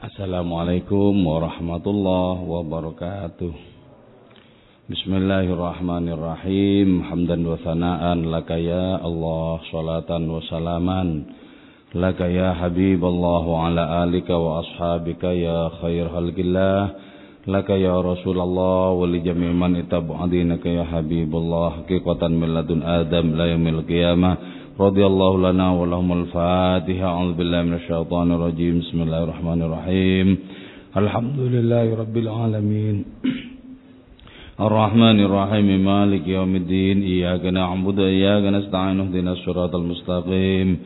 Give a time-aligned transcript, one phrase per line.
[0.00, 3.52] Assalamualaikum warahmatullahi wabarakatuh.
[4.88, 7.04] Bismillahirrahmanirrahim.
[7.04, 11.28] Hamdan wa sana'an laka ya Allah, salatan wa salaman
[11.92, 16.96] laka ya habib Allah wa ala alika wa ashabika ya khair halqillah
[17.44, 23.36] laka ya Rasulullah wa li jami' man ittaba'a ya habib Allah haqiqatan min ladun Adam
[23.36, 24.49] la yaumil qiyamah
[24.80, 27.04] رضي الله لنا ولهم الفاتحة.
[27.04, 28.78] أعوذ بالله من الشيطان الرجيم.
[28.78, 30.38] بسم الله الرحمن الرحيم.
[30.96, 33.04] الحمد لله رب العالمين.
[34.66, 35.84] الرحمن الرحيم.
[35.84, 37.02] مالك يوم الدين.
[37.02, 39.00] إياك نعبد وإياك نستعين.
[39.00, 40.78] اهدنا الصراط المستقيم.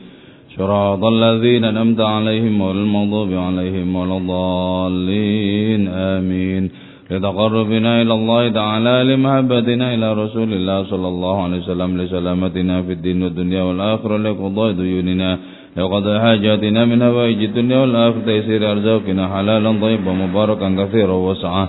[0.56, 5.88] صراط الذين أنعمت عليهم ولا المغضوب عليهم ولا الضالين.
[5.88, 6.70] آمين.
[7.10, 13.22] لتقربنا إلى الله تعالى لمحبتنا إلى رسول الله صلى الله عليه وسلم لسلامتنا في الدين
[13.22, 15.38] والدنيا والآخرة لقضاء ديوننا
[15.77, 21.64] لقضاء حاجاتنا من هوائج الدنيا والآخرة تيسير أرزاقنا حلالا طيبا مباركا كثيرا وسعا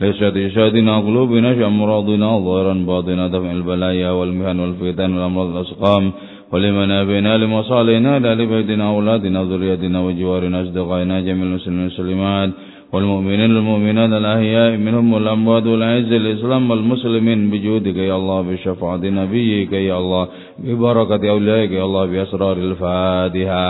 [0.00, 6.04] لشهد شهدنا قلوبنا شمراضنا ظاهرا باطنا دفع البلايا والمهن والفتن والأمراض الأسقام
[6.52, 12.50] ولمن أبينا لمصالحنا لبيتنا أولادنا ذريتنا وجوارنا أصدقائنا جميع المسلمين والمسلمات.
[12.92, 20.28] والمؤمنين المؤمنات الأحياء منهم والأموات والعز الإسلام والمسلمين بجودك يا الله بشفاعة نبيك يا الله
[20.58, 23.68] ببركة أوليائك يا الله بأسرار الفاتحة.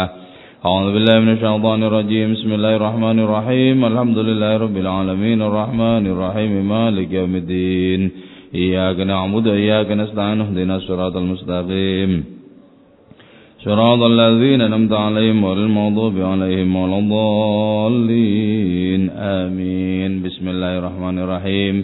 [0.66, 2.32] أعوذ بالله من الشيطان الرجيم.
[2.32, 3.84] بسم الله الرحمن الرحيم.
[3.84, 5.42] الحمد لله رب العالمين.
[5.42, 6.52] الرحمن الرحيم.
[6.68, 8.10] مالك يوم الدين.
[8.54, 12.37] إياك نعبد وإياك نستعين اهدنا الصراط المستقيم.
[13.63, 18.21] صراط الذين نمت عليهم غير المغضوب عليهم ولا الضالين
[19.09, 21.75] آمين بسم الله الرحمن الرحيم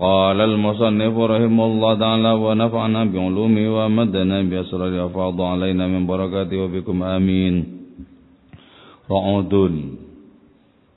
[0.00, 7.54] قال المصنف رحمه الله تعالى ونفعنا بعلومه ومدنا بأسرار أفاض علينا من بركاته وبكم آمين
[9.10, 9.54] رعود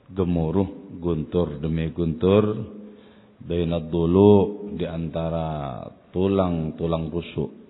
[0.08, 2.44] gemuruh guntur demi guntur
[3.44, 4.32] bainad dulu
[4.72, 7.61] di antara tulang-tulang rusuk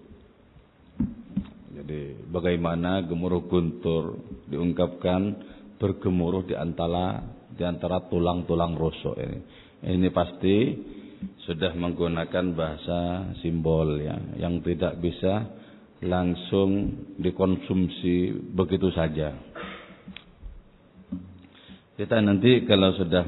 [1.84, 4.16] jadi bagaimana gemuruh guntur
[4.48, 5.36] diungkapkan
[5.76, 7.20] bergemuruh di antara
[7.52, 9.40] di antara tulang-tulang rusuk ini.
[9.84, 10.80] Ini pasti
[11.44, 13.00] sudah menggunakan bahasa
[13.44, 15.44] simbol ya yang tidak bisa
[16.00, 19.36] langsung dikonsumsi begitu saja.
[22.00, 23.28] Kita nanti kalau sudah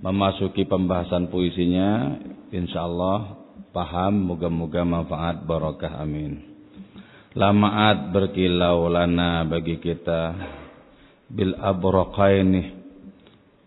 [0.00, 2.16] memasuki pembahasan puisinya,
[2.48, 3.44] insya Allah
[3.76, 6.47] paham, moga-moga manfaat, barokah, amin.
[7.38, 10.34] Lamaat berkilau lana bagi kita.
[11.30, 12.74] Bil abraqaini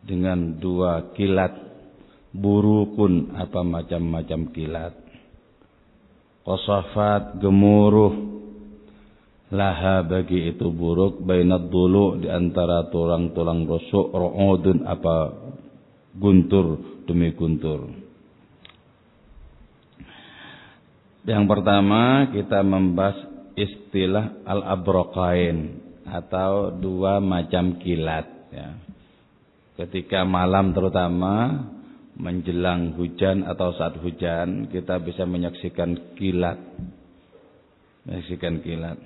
[0.03, 1.55] dengan dua kilat.
[2.35, 4.91] Burukun apa macam-macam kilat.
[6.43, 8.43] Qasafat gemuruh.
[9.55, 11.23] Laha bagi itu buruk.
[11.23, 14.11] Bainad dulu di antara tulang-tulang rusuk.
[14.11, 15.31] Ru'udun apa
[16.11, 16.75] guntur
[17.07, 17.87] demi guntur.
[21.23, 23.30] Yang pertama kita membahas
[23.61, 25.77] istilah al-abraqain
[26.09, 28.69] atau dua macam kilat ya.
[29.77, 31.65] Ketika malam terutama
[32.17, 36.59] menjelang hujan atau saat hujan kita bisa menyaksikan kilat.
[38.05, 38.97] Menyaksikan kilat.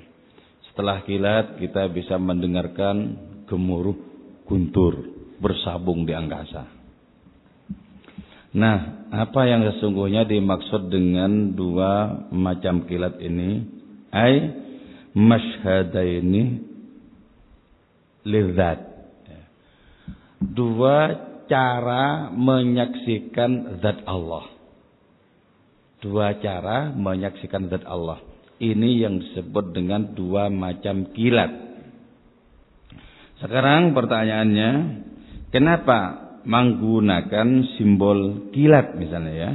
[0.71, 3.15] Setelah kilat kita bisa mendengarkan
[3.47, 3.95] gemuruh
[4.47, 4.99] guntur
[5.39, 6.75] bersabung di angkasa.
[8.55, 13.74] Nah, apa yang sesungguhnya dimaksud dengan dua macam kilat ini?
[14.15, 14.35] Ay
[15.11, 16.63] masyhadaini
[18.23, 18.95] lidzat
[20.41, 20.97] dua
[21.49, 24.45] cara menyaksikan zat Allah.
[26.01, 28.21] Dua cara menyaksikan zat Allah.
[28.61, 31.51] Ini yang disebut dengan dua macam kilat.
[33.41, 34.71] Sekarang pertanyaannya
[35.51, 35.99] kenapa
[36.47, 39.51] menggunakan simbol kilat misalnya ya?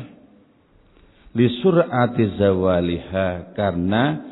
[1.31, 4.30] Li sur'ati zawaliha karena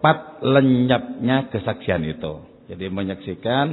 [0.00, 2.40] cepat lenyapnya kesaksian itu.
[2.72, 3.66] Jadi menyaksikan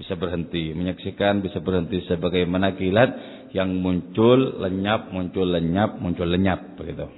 [0.00, 3.12] bisa berhenti, menyaksikan bisa berhenti sebagaimana kilat
[3.52, 7.12] yang muncul lenyap, muncul lenyap, muncul lenyap begitu.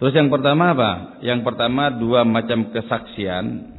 [0.00, 1.20] Terus yang pertama apa?
[1.20, 3.76] Yang pertama dua macam kesaksian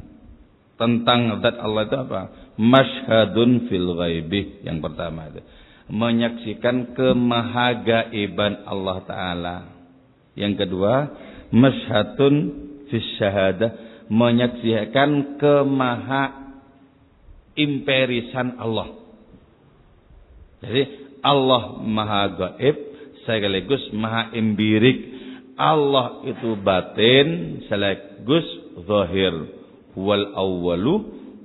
[0.78, 2.20] tentang zat Allah itu apa?
[2.54, 5.42] Mashhadun fil ghaibi yang pertama itu.
[5.90, 9.56] Menyaksikan kemahagaiban Allah taala.
[10.38, 10.94] Yang kedua,
[11.50, 12.63] masyhadun
[12.98, 13.70] syahadah
[14.08, 16.44] menyaksikan kemaha
[17.56, 18.94] imperisan Allah.
[20.64, 20.82] Jadi
[21.24, 22.76] Allah maha gaib
[23.24, 25.12] sekaligus maha empirik.
[25.54, 28.46] Allah itu batin sekaligus
[28.84, 29.34] zahir.
[29.94, 30.94] Wal awwalu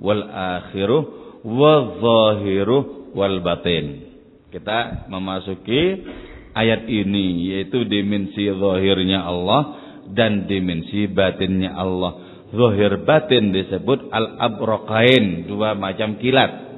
[0.02, 0.98] wal akhiru
[1.46, 4.10] wadzahiru wal batin.
[4.50, 6.02] Kita memasuki
[6.50, 9.79] ayat ini yaitu dimensi zahirnya Allah
[10.16, 12.42] dan dimensi batinnya Allah.
[12.50, 16.70] Zahir batin disebut al-abraqain, dua macam kilat.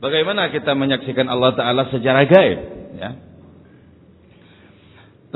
[0.00, 2.58] Bagaimana kita menyaksikan Allah taala secara gaib,
[2.96, 3.10] ya?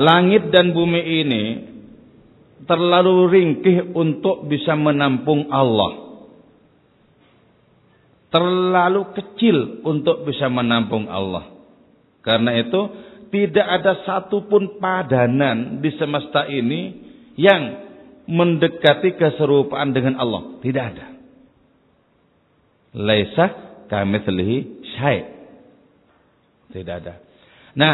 [0.01, 1.43] Langit dan bumi ini
[2.65, 6.11] terlalu ringkih untuk bisa menampung Allah
[8.31, 11.51] terlalu kecil untuk bisa menampung Allah.
[12.23, 12.81] Karena itu
[13.31, 16.81] tidak ada satupun padanan di semesta ini
[17.39, 17.61] yang
[18.27, 20.59] mendekati keserupaan dengan Allah.
[20.59, 21.07] Tidak ada.
[22.91, 23.45] Laisa
[23.87, 24.57] kamitslihi
[24.99, 25.23] syai'.
[26.71, 27.19] Tidak ada.
[27.75, 27.93] Nah,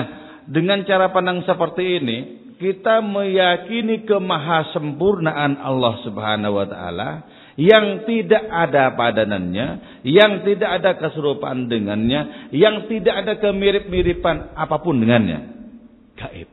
[0.49, 2.17] dengan cara pandang seperti ini,
[2.57, 7.09] kita meyakini kemahasempurnaan Allah Subhanahu wa taala
[7.57, 9.67] yang tidak ada padanannya,
[10.05, 15.57] yang tidak ada keserupaan dengannya, yang tidak ada kemirip-miripan apa pun dengannya.
[16.21, 16.49] Gaib.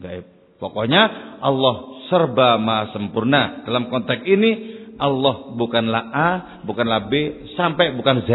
[0.00, 0.24] Gaib.
[0.56, 3.68] Pokoknya Allah serba maha sempurna.
[3.68, 4.50] Dalam konteks ini
[4.96, 6.28] Allah bukanlah A,
[6.64, 8.30] bukanlah B, sampai bukan Z.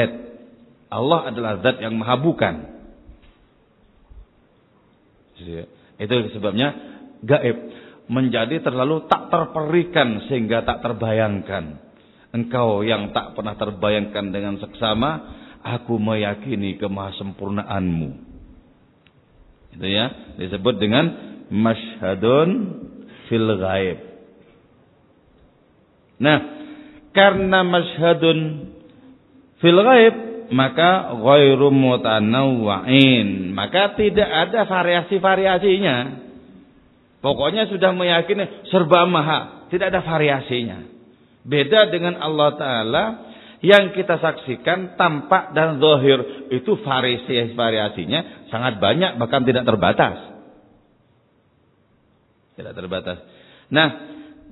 [0.93, 2.55] Allah adalah zat yang maha bukan.
[5.97, 6.77] Itu sebabnya
[7.25, 7.57] gaib
[8.09, 11.91] menjadi terlalu tak terperikan sehingga tak terbayangkan.
[12.31, 15.09] Engkau yang tak pernah terbayangkan dengan seksama,
[15.61, 18.09] aku meyakini kemahasempurnaanmu.
[19.75, 21.05] Itu ya, disebut dengan
[21.51, 22.49] masyhadun
[23.27, 23.99] fil ghaib.
[26.23, 26.39] Nah,
[27.11, 28.39] karena masyhadun
[29.59, 30.15] fil ghaib
[30.51, 35.97] maka ghairu mutanawwa'in, maka tidak ada variasi-variasinya.
[37.21, 40.89] Pokoknya sudah meyakini serba maha, tidak ada variasinya.
[41.45, 43.03] Beda dengan Allah Ta'ala
[43.61, 50.17] yang kita saksikan tampak dan zahir itu variasi variasinya sangat banyak bahkan tidak terbatas.
[52.57, 53.21] Tidak terbatas.
[53.69, 53.87] Nah,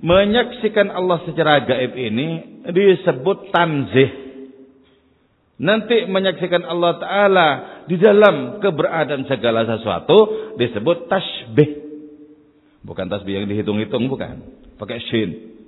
[0.05, 4.29] menyaksikan Allah secara gaib ini disebut tanzih.
[5.59, 7.49] Nanti menyaksikan Allah Ta'ala
[7.89, 11.88] di dalam keberadaan segala sesuatu disebut tasbih.
[12.79, 14.39] Bukan tasbih yang dihitung-hitung, bukan.
[14.79, 15.59] Pakai shin.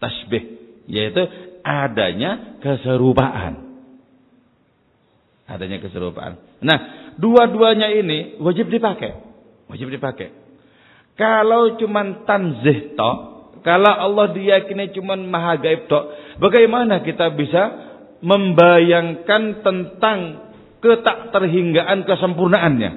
[0.00, 0.58] Tasbih.
[0.88, 1.22] Yaitu
[1.60, 3.84] adanya keserupaan.
[5.44, 6.40] Adanya keserupaan.
[6.64, 6.78] Nah,
[7.20, 9.18] dua-duanya ini wajib dipakai.
[9.68, 10.32] Wajib dipakai.
[11.20, 13.16] Kalau cuman tanzih tok,
[13.60, 17.62] kalau Allah diyakini cuman maha gaib tok, bagaimana kita bisa
[18.24, 20.18] membayangkan tentang
[20.80, 22.90] ketak terhinggaan kesempurnaannya?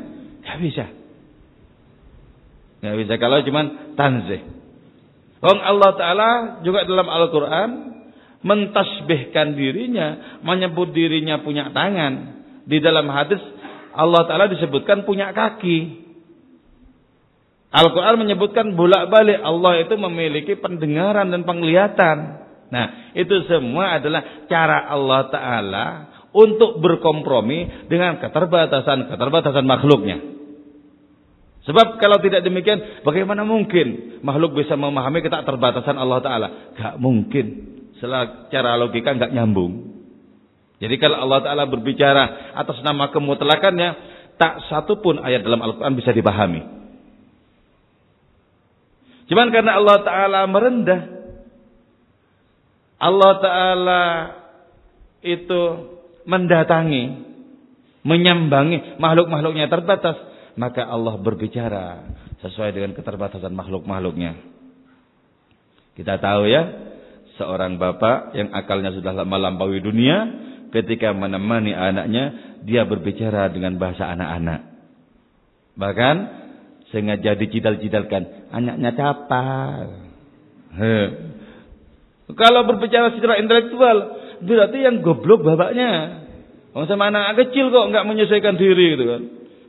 [0.47, 0.85] Gak bisa.
[2.83, 4.43] Nggak bisa kalau cuman tanzih.
[5.39, 6.29] Wong Allah Ta'ala
[6.67, 7.69] juga dalam Al-Quran
[8.43, 12.43] mentasbihkan dirinya, menyebut dirinya punya tangan.
[12.67, 13.39] Di dalam hadis
[13.95, 16.03] Allah Ta'ala disebutkan punya kaki.
[17.71, 22.17] Al-Quran menyebutkan bolak-balik Allah itu memiliki pendengaran dan penglihatan.
[22.67, 25.87] Nah, itu semua adalah cara Allah Ta'ala
[26.35, 30.32] untuk berkompromi dengan keterbatasan-keterbatasan makhluknya.
[31.63, 36.47] Sebab kalau tidak demikian, bagaimana mungkin makhluk bisa memahami keterbatasan Allah Ta'ala?
[36.75, 37.45] Gak mungkin.
[38.03, 39.95] Secara logika gak nyambung.
[40.83, 43.89] Jadi kalau Allah Ta'ala berbicara atas nama kemutlakannya,
[44.35, 46.61] tak satu pun ayat dalam Al-Quran bisa dipahami.
[49.31, 51.01] Cuman karena Allah Ta'ala merendah,
[52.99, 54.03] Allah Ta'ala
[55.23, 55.61] itu
[56.27, 57.03] mendatangi,
[58.03, 62.05] menyambangi makhluk-makhluknya terbatas maka Allah berbicara
[62.45, 64.37] sesuai dengan keterbatasan makhluk-makhluknya.
[65.93, 66.61] Kita tahu ya,
[67.37, 70.25] seorang bapak yang akalnya sudah melampaui dunia,
[70.73, 74.61] ketika menemani anaknya, dia berbicara dengan bahasa anak-anak.
[75.77, 76.15] Bahkan
[76.93, 79.85] sengaja dicidal-cidalkan, anaknya capal.
[82.33, 83.97] Kalau berbicara secara intelektual,
[84.41, 86.21] berarti yang goblok bapaknya.
[86.73, 89.21] Sama anak kecil kok nggak menyesuaikan diri gitu kan.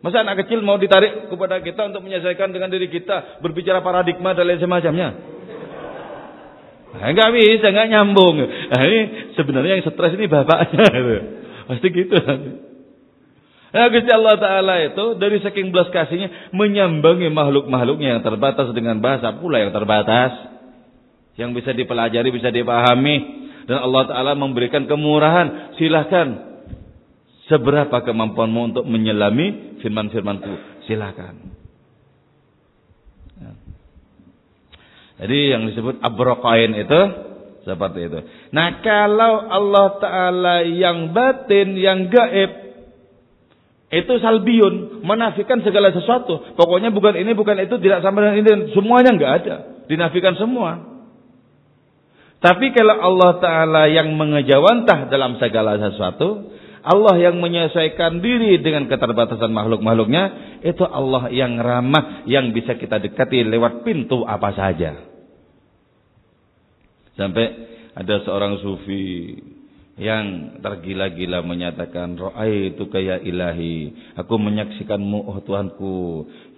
[0.04, 4.44] Masa anak kecil mau ditarik kepada kita untuk menyelesaikan dengan diri kita, berbicara paradigma dan
[4.44, 5.16] lain semacamnya?
[6.92, 8.36] Enggak bisa, enggak nyambung.
[8.44, 10.84] Nah, ini sebenarnya yang stres ini bapaknya.
[11.72, 12.20] Pasti gitu.
[13.72, 19.32] Nah, Gusti Allah Ta'ala itu dari saking belas kasihnya menyambangi makhluk-makhluknya yang terbatas dengan bahasa
[19.40, 20.52] pula yang terbatas.
[21.40, 23.16] Yang bisa dipelajari, bisa dipahami.
[23.64, 25.74] Dan Allah Ta'ala memberikan kemurahan.
[25.80, 26.54] Silahkan
[27.44, 30.82] Seberapa kemampuanmu untuk menyelami firman-firmanku?
[30.88, 31.52] Silakan.
[33.36, 33.52] Ya.
[35.20, 37.00] Jadi yang disebut abraqain itu
[37.64, 38.20] Seperti itu.
[38.52, 42.64] Nah, kalau Allah taala yang batin, yang gaib
[43.88, 46.52] itu salbiun, menafikan segala sesuatu.
[46.60, 49.56] Pokoknya bukan ini, bukan itu, tidak sama dengan ini, semuanya enggak ada.
[49.88, 50.94] Dinafikan semua.
[52.44, 56.52] Tapi kalau Allah Ta'ala yang mengejawantah dalam segala sesuatu,
[56.84, 60.24] Allah yang menyesuaikan diri dengan keterbatasan makhluk-makhluknya,
[60.60, 64.92] itu Allah yang ramah, yang bisa kita dekati lewat pintu apa saja.
[67.16, 67.46] Sampai
[67.96, 69.32] ada seorang sufi
[69.96, 72.18] yang tergila-gila menyatakan
[72.50, 75.94] itu kaya ilahi aku menyaksikanmu oh Tuhanku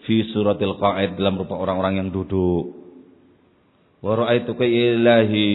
[0.09, 2.87] fi suratil qaid dalam rupa orang-orang yang duduk
[4.07, 5.49] Wa ra'aituka ilahi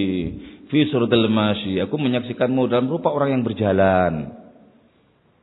[0.67, 1.79] fi suratil masyi.
[1.85, 4.40] Aku menyaksikanmu dalam rupa orang yang berjalan.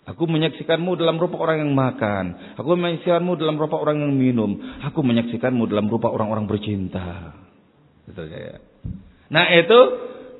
[0.09, 2.57] Aku menyaksikanmu dalam rupa orang yang makan.
[2.57, 4.57] Aku menyaksikanmu dalam rupa orang yang minum.
[4.88, 7.37] Aku menyaksikanmu dalam rupa orang-orang bercinta.
[8.09, 8.57] Gitu ya.
[9.29, 9.79] Nah itu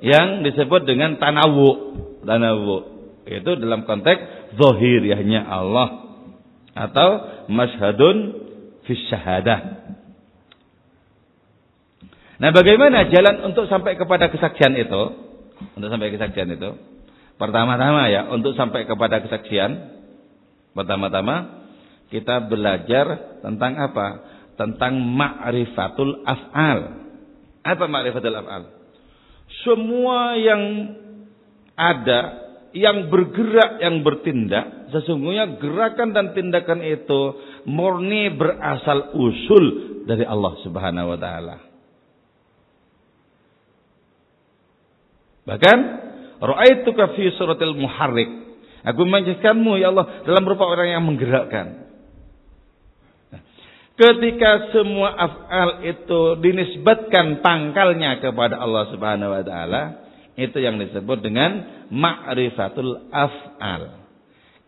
[0.01, 2.01] yang disebut dengan tanawu.
[2.25, 2.77] Tanawu.
[3.29, 6.17] Itu dalam konteks zohir yahnya Allah.
[6.73, 7.09] Atau
[7.53, 8.17] masyhadun
[8.89, 9.61] fi syahadah.
[12.39, 15.03] Nah, bagaimana jalan untuk sampai kepada kesaksian itu?
[15.75, 16.71] Untuk sampai kesaksian itu.
[17.39, 19.95] Pertama-tama ya, untuk sampai kepada kesaksian,
[20.75, 21.65] pertama-tama
[22.11, 24.07] kita belajar tentang apa?
[24.59, 26.79] Tentang ma'rifatul af'al.
[27.63, 28.63] Apa ma'rifatul af'al?
[29.63, 30.63] Semua yang
[31.79, 32.21] ada,
[32.75, 37.39] yang bergerak, yang bertindak, sesungguhnya gerakan dan tindakan itu
[37.71, 39.65] murni berasal usul
[40.11, 41.57] dari Allah Subhanahu wa taala.
[45.49, 46.08] Bahkan
[46.39, 48.31] ra'aituka fi suratil muharrik.
[48.87, 51.91] Aku menyaksikanmu ya Allah dalam rupa orang yang menggerakkan.
[53.99, 59.83] Ketika semua af'al itu dinisbatkan pangkalnya kepada Allah Subhanahu wa taala,
[60.39, 64.07] itu yang disebut dengan ma'rifatul af'al.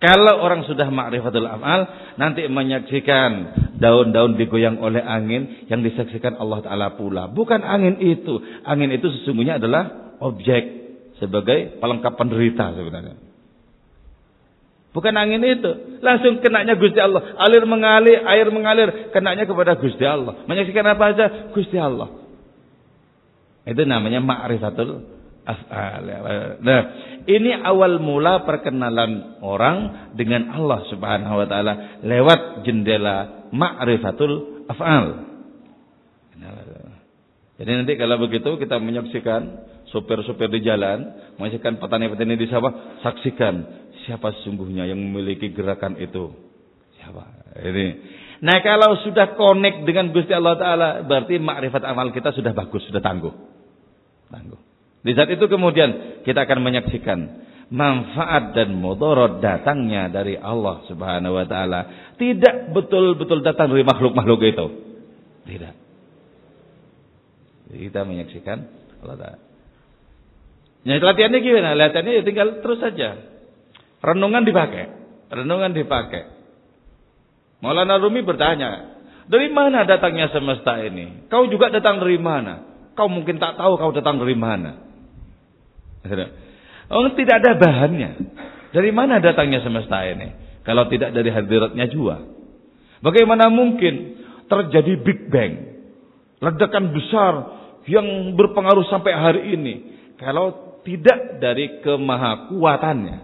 [0.02, 1.80] Kalau orang sudah ma'rifatul af'al,
[2.18, 3.30] nanti menyaksikan
[3.78, 7.28] daun-daun digoyang oleh angin yang disaksikan Allah Ta'ala pula.
[7.28, 8.40] Bukan angin itu.
[8.64, 10.79] Angin itu sesungguhnya adalah objek
[11.20, 13.20] sebagai pelengkap penderita sebenarnya.
[14.90, 16.02] Bukan angin itu.
[16.02, 17.38] Langsung kenanya Gusti Allah.
[17.38, 19.14] Alir mengalir, air mengalir.
[19.14, 20.42] Kenanya kepada Gusti Allah.
[20.50, 22.10] Menyaksikan apa saja Gusti Allah.
[23.62, 25.06] Itu namanya ma'rifatul
[25.46, 26.04] af'al.
[26.58, 26.80] Nah,
[27.30, 35.06] ini awal mula perkenalan orang dengan Allah Subhanahu wa taala lewat jendela ma'rifatul af'al.
[37.60, 43.54] Jadi nanti kalau begitu kita menyaksikan sopir-sopir di jalan, menyaksikan petani-petani di sawah, saksikan
[44.06, 46.32] siapa sesungguhnya yang memiliki gerakan itu.
[46.98, 47.54] Siapa?
[47.60, 47.86] Ini.
[48.40, 53.02] Nah kalau sudah connect dengan Gusti Allah Ta'ala, berarti makrifat amal kita sudah bagus, sudah
[53.04, 53.34] tangguh.
[54.30, 54.60] Tangguh.
[55.00, 57.18] Di saat itu kemudian kita akan menyaksikan
[57.70, 64.66] manfaat dan mudarat datangnya dari Allah Subhanahu wa taala tidak betul-betul datang dari makhluk-makhluk itu.
[65.46, 65.74] Tidak.
[67.70, 68.58] Jadi kita menyaksikan
[69.06, 69.49] Allah Ta'ala.
[70.86, 71.76] Ya latihannya gimana?
[71.76, 73.20] Latihannya ya tinggal terus saja.
[74.00, 74.84] Renungan dipakai.
[75.28, 76.22] Renungan dipakai.
[77.60, 78.96] Maulana Rumi bertanya,
[79.28, 81.28] dari mana datangnya semesta ini?
[81.28, 82.64] Kau juga datang dari mana?
[82.96, 84.80] Kau mungkin tak tahu kau datang dari mana.
[86.90, 88.10] Oh, tidak ada bahannya.
[88.74, 90.32] Dari mana datangnya semesta ini?
[90.66, 92.24] Kalau tidak dari hadiratnya jua.
[93.04, 94.18] Bagaimana mungkin
[94.50, 95.52] terjadi Big Bang?
[96.40, 97.32] Ledakan besar
[97.86, 99.74] yang berpengaruh sampai hari ini.
[100.18, 103.18] Kalau tidak dari kemahakuatannya,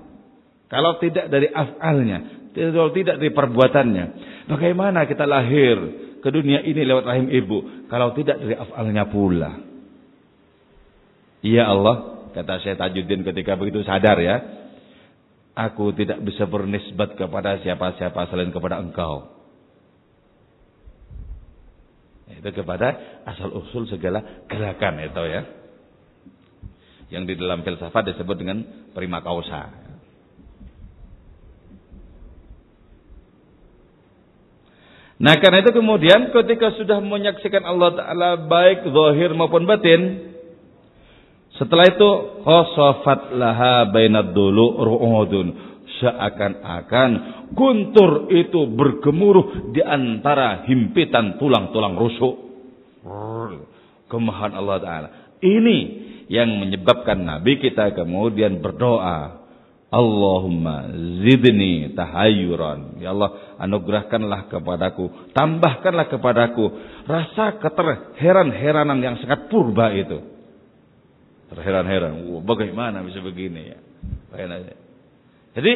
[0.66, 4.04] kalau tidak dari afalnya, kalau tidak dari perbuatannya,
[4.50, 5.76] bagaimana kita lahir
[6.20, 9.52] ke dunia ini lewat rahim ibu, kalau tidak dari afalnya pula?
[11.44, 14.36] Ya Allah, kata saya Tajuddin ketika begitu sadar ya,
[15.54, 19.32] aku tidak bisa bernisbat kepada siapa-siapa selain kepada engkau.
[22.26, 25.65] Itu kepada asal usul segala gerakan itu ya
[27.10, 28.58] yang di dalam filsafat disebut dengan
[28.90, 29.86] prima causa.
[35.16, 40.32] Nah karena itu kemudian ketika sudah menyaksikan Allah Ta'ala baik zahir maupun batin.
[41.56, 42.10] Setelah itu
[42.44, 45.48] khosofat laha bainad dulu ru'udun.
[45.96, 47.10] Seakan-akan
[47.56, 52.34] guntur itu bergemuruh di antara himpitan tulang-tulang rusuk.
[54.12, 55.08] Kemahan Allah Ta'ala.
[55.40, 59.46] Ini yang menyebabkan Nabi kita kemudian berdoa.
[59.86, 60.90] Allahumma
[61.22, 62.98] zidni tahayyuran.
[62.98, 66.74] Ya Allah, anugerahkanlah kepadaku, tambahkanlah kepadaku
[67.06, 70.18] rasa keterheran-heranan yang sangat purba itu.
[71.54, 73.78] Terheran-heran, bagaimana bisa begini ya?
[75.54, 75.72] Jadi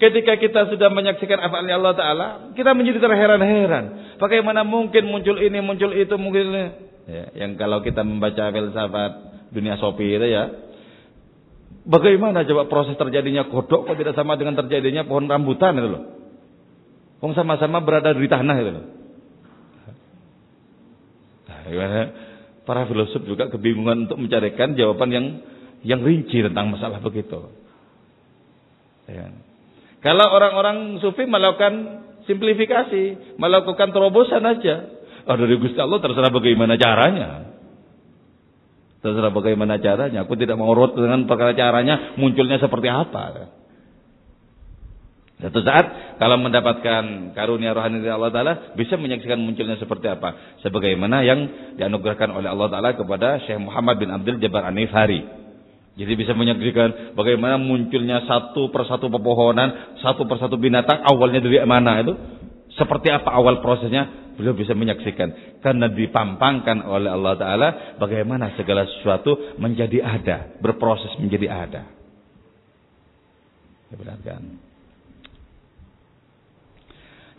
[0.00, 2.26] ketika kita sudah menyaksikan apa Allah Taala,
[2.56, 4.16] kita menjadi terheran-heran.
[4.16, 6.64] Bagaimana mungkin muncul ini, muncul itu, mungkin ini.
[7.06, 10.50] Ya, yang kalau kita membaca filsafat dunia sopi itu ya,
[11.86, 16.04] bagaimana coba proses terjadinya kodok kok tidak sama dengan terjadinya pohon rambutan itu loh.
[17.20, 18.86] Wong sama-sama berada di tanah itu loh.
[21.70, 22.06] Nah,
[22.64, 25.26] para filosof juga kebingungan untuk mencarikan jawaban yang
[25.84, 27.50] yang rinci tentang masalah begitu.
[29.08, 29.32] Ya.
[30.00, 34.86] Kalau orang-orang sufi melakukan simplifikasi, melakukan terobosan aja.
[35.28, 37.49] Oh, dari Gusti Allah terserah bagaimana caranya.
[39.00, 40.28] Terserah bagaimana caranya.
[40.28, 43.48] Aku tidak mau urut dengan perkara caranya munculnya seperti apa.
[45.40, 50.60] Satu saat kalau mendapatkan karunia rohani dari Allah Taala bisa menyaksikan munculnya seperti apa.
[50.60, 51.40] Sebagaimana yang
[51.80, 55.24] dianugerahkan oleh Allah Taala kepada Syekh Muhammad bin Abdul Jabbar Anifari.
[55.96, 62.14] Jadi bisa menyaksikan bagaimana munculnya satu persatu pepohonan, satu persatu binatang awalnya dari mana itu.
[62.78, 65.58] Seperti apa awal prosesnya, beliau bisa menyaksikan.
[65.58, 71.82] Karena dipampangkan oleh Allah Ta'ala bagaimana segala sesuatu menjadi ada, berproses menjadi ada.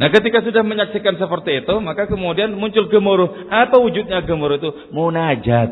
[0.01, 3.47] Nah ketika sudah menyaksikan seperti itu, maka kemudian muncul gemuruh.
[3.47, 4.69] Apa wujudnya gemuruh itu?
[4.91, 5.69] Munajat.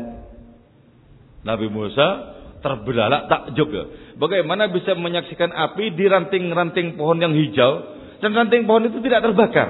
[1.44, 3.84] Nabi Musa terbelalak takjub ya.
[4.16, 9.68] Bagaimana bisa menyaksikan api di ranting-ranting pohon yang hijau dan ranting pohon itu tidak terbakar.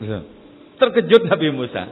[0.00, 0.20] Ya.
[0.76, 1.82] Terkejut Nabi Musa.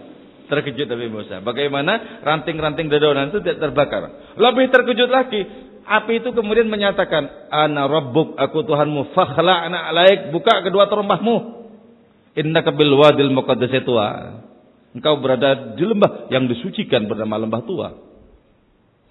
[0.48, 1.40] Terkejut Nabi Musa.
[1.40, 4.36] Bagaimana ranting-ranting dedaunan itu tidak terbakar.
[4.36, 5.40] Lebih terkejut lagi.
[5.84, 11.64] Api itu kemudian menyatakan, Ana Rabbuk, aku Tuhanmu, fakhla anak alaik, buka kedua terompahmu.
[12.40, 14.40] Inna kabil wadil muqaddasi tua.
[14.96, 17.88] Engkau berada di lembah yang disucikan bernama lembah tua.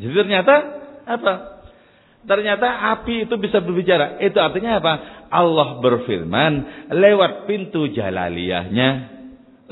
[0.02, 0.54] Jadi ternyata
[1.06, 1.34] apa?
[2.24, 4.18] Ternyata api itu bisa berbicara.
[4.24, 4.94] Itu artinya apa?
[5.34, 6.54] Allah berfirman
[6.94, 8.90] lewat pintu jalaliyahnya,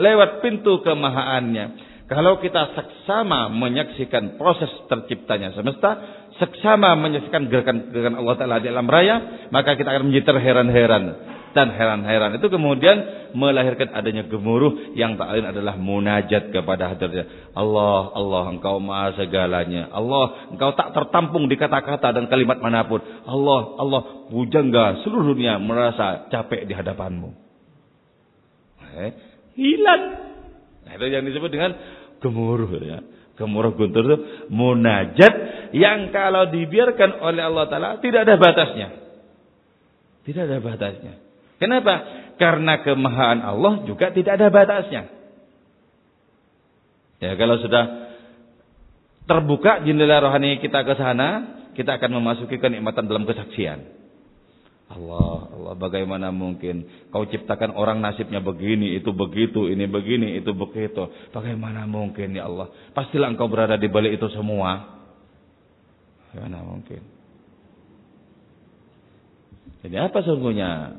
[0.01, 1.93] lewat pintu kemahaannya.
[2.09, 5.95] Kalau kita seksama menyaksikan proses terciptanya semesta,
[6.41, 11.03] seksama menyaksikan gerakan-gerakan Allah Ta'ala di alam raya, maka kita akan menjadi terheran-heran
[11.51, 12.39] dan heran-heran.
[12.39, 17.51] Itu kemudian melahirkan adanya gemuruh yang tak lain adalah munajat kepada hadirnya.
[17.55, 19.91] Allah Allah engkau maha segalanya.
[19.91, 23.03] Allah engkau tak tertampung di kata-kata dan kalimat mana pun.
[23.27, 27.29] Allah Allah bujangga seluruh dunia merasa capek di hadapanmu.
[28.91, 29.11] Eh,
[29.55, 30.03] hilang.
[30.83, 31.71] Nah, itu yang disebut dengan
[32.19, 32.99] gemuruh ya.
[33.39, 34.17] Gemuruh guntur itu
[34.51, 35.33] munajat
[35.71, 38.89] yang kalau dibiarkan oleh Allah Ta'ala tidak ada batasnya.
[40.21, 41.30] Tidak ada batasnya
[41.61, 41.95] Kenapa?
[42.41, 45.13] Karena kemahaan Allah juga tidak ada batasnya.
[47.21, 48.09] Ya, kalau sudah
[49.29, 54.01] terbuka jendela rohani kita ke sana, kita akan memasuki kenikmatan dalam kesaksian.
[54.91, 61.13] Allah, Allah bagaimana mungkin kau ciptakan orang nasibnya begini, itu begitu, ini begini, itu begitu.
[61.29, 62.73] Bagaimana mungkin ya Allah?
[62.97, 64.99] Pastilah engkau berada di balik itu semua.
[66.33, 67.05] Bagaimana mungkin?
[69.85, 70.97] Jadi apa sungguhnya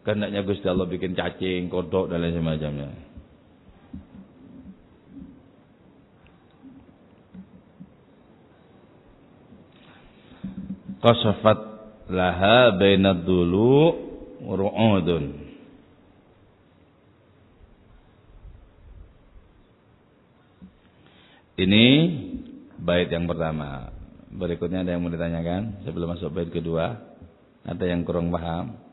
[0.00, 2.88] Kehendaknya Gusti Allah bikin cacing, kodok dan lain semacamnya.
[11.00, 11.60] Qasafat
[12.12, 13.96] laha bainad dulu
[14.44, 15.52] ru'udun.
[21.60, 21.86] Ini
[22.80, 23.92] bait yang pertama.
[24.32, 26.96] Berikutnya ada yang mau ditanyakan sebelum masuk bait kedua?
[27.68, 28.89] Ada yang kurang paham?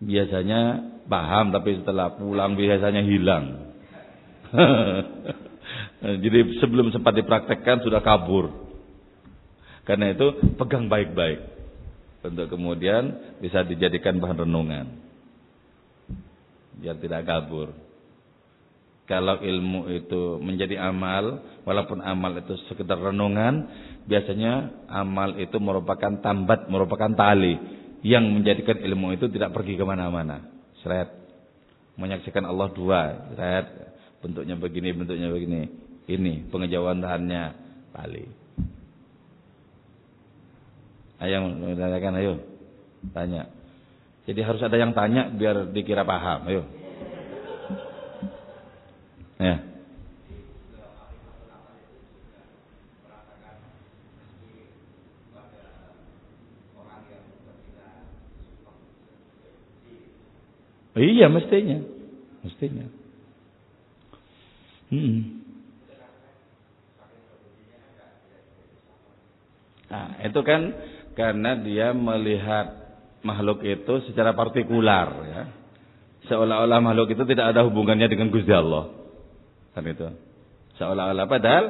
[0.00, 3.44] Biasanya paham tapi setelah pulang biasanya hilang.
[6.22, 8.52] Jadi sebelum sempat dipraktekkan sudah kabur.
[9.86, 11.38] Karena itu pegang baik-baik
[12.26, 14.86] untuk kemudian bisa dijadikan bahan renungan.
[16.76, 17.70] Biar tidak kabur.
[19.06, 23.70] Kalau ilmu itu menjadi amal, walaupun amal itu sekedar renungan,
[24.10, 27.54] biasanya amal itu merupakan tambat, merupakan tali
[28.04, 30.44] yang menjadikan ilmu itu tidak pergi ke mana-mana.
[30.82, 31.08] Seret.
[31.96, 33.00] Menyaksikan Allah dua.
[33.32, 33.66] Seret.
[34.20, 35.62] Bentuknya begini, bentuknya begini.
[36.06, 37.42] Ini pengejauhan tahannya
[37.94, 38.24] tali.
[41.16, 41.38] Ayo
[41.76, 42.34] tanyakan ayo.
[43.10, 43.48] Tanya.
[44.26, 46.40] Jadi harus ada yang tanya biar dikira paham.
[46.50, 46.62] Ayo.
[49.36, 49.75] Ya.
[61.06, 61.78] Iya mestinya.
[62.42, 62.86] Mestinya.
[64.90, 65.46] Hmm.
[69.86, 70.62] Nah, itu kan
[71.14, 72.74] karena dia melihat
[73.22, 75.42] makhluk itu secara partikular ya.
[76.26, 78.90] Seolah-olah makhluk itu tidak ada hubungannya dengan Gusti Allah.
[79.78, 80.10] Kan itu.
[80.82, 81.64] Seolah-olah padahal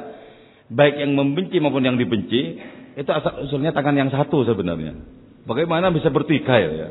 [0.73, 2.57] baik yang membenci maupun yang dibenci
[2.97, 4.97] itu asal usulnya tangan yang satu sebenarnya.
[5.45, 6.89] Bagaimana bisa bertikai ya?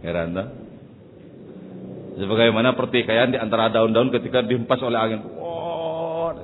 [0.00, 0.63] Heran tak?
[2.14, 5.20] Sebagaimana pertikaian di antara daun-daun ketika dihempas oleh angin.
[5.34, 6.34] Wow,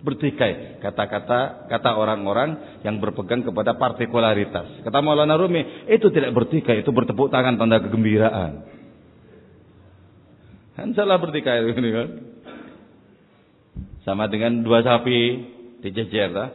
[0.00, 0.80] bertikai.
[0.80, 4.80] Kata-kata kata orang-orang yang berpegang kepada partikularitas.
[4.84, 8.64] Kata Maulana Rumi, itu tidak bertikai, itu bertepuk tangan tanda kegembiraan.
[10.76, 12.08] Kan salah bertikai ini kan.
[14.00, 15.18] Sama dengan dua sapi
[15.84, 16.32] dijejer.
[16.32, 16.48] Lah.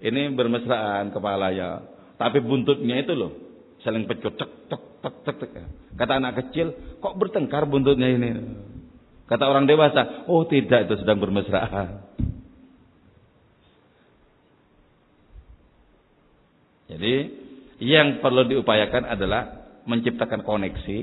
[0.00, 1.84] Ini bermesraan kepalanya.
[2.16, 3.45] Tapi buntutnya itu loh.
[3.86, 4.34] Saling pecut.
[4.34, 5.52] Cek, cek, cek, cek, cek.
[5.94, 8.34] Kata anak kecil, kok bertengkar buntutnya ini?
[9.30, 12.02] Kata orang dewasa, oh tidak itu sedang bermesraan.
[16.90, 17.14] Jadi
[17.82, 20.98] yang perlu diupayakan adalah menciptakan koneksi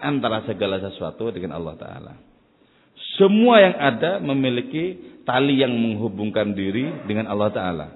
[0.00, 2.14] antara segala sesuatu dengan Allah Ta'ala.
[3.20, 7.86] Semua yang ada memiliki tali yang menghubungkan diri dengan Allah Ta'ala.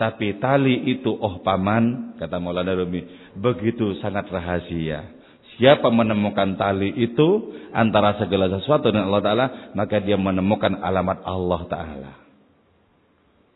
[0.00, 3.04] Tapi tali itu, oh paman, kata Maulana Rumi,
[3.36, 5.12] begitu sangat rahasia.
[5.60, 11.60] Siapa menemukan tali itu antara segala sesuatu dengan Allah Ta'ala, maka dia menemukan alamat Allah
[11.68, 12.12] Ta'ala.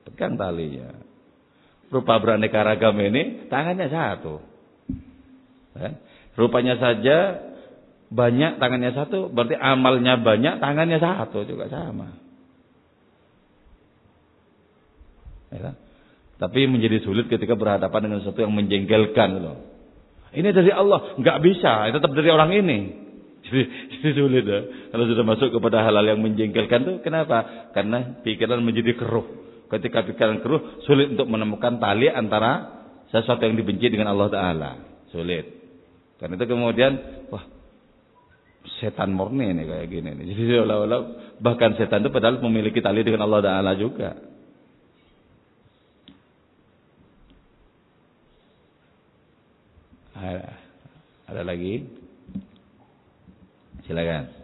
[0.04, 0.92] Pegang talinya.
[1.88, 4.44] Rupa beraneka ragam ini, tangannya satu.
[5.80, 5.96] Ya.
[6.36, 7.40] Rupanya saja
[8.12, 12.20] banyak, tangannya satu, berarti amalnya banyak, tangannya satu juga sama.
[15.48, 15.83] Ya.
[16.34, 19.56] Tapi menjadi sulit ketika berhadapan dengan sesuatu yang menjengkelkan loh.
[20.34, 22.78] Ini dari Allah, nggak bisa, tetap dari orang ini.
[23.44, 23.60] Jadi,
[23.92, 24.60] jadi sulit ya.
[24.88, 27.68] Kalau sudah masuk kepada hal-hal yang menjengkelkan tuh, kenapa?
[27.76, 29.26] Karena pikiran menjadi keruh.
[29.68, 32.72] Ketika pikiran keruh, sulit untuk menemukan tali antara
[33.12, 34.70] sesuatu yang dibenci dengan Allah Taala.
[35.12, 35.44] Sulit.
[36.16, 36.92] Karena itu kemudian,
[37.28, 37.44] wah,
[38.80, 40.08] setan murni ini kayak gini.
[40.24, 41.00] Jadi seolah-olah
[41.36, 44.16] bahkan setan itu padahal memiliki tali dengan Allah Taala juga.
[51.28, 51.84] Ada lagi?
[53.84, 54.43] Silakan.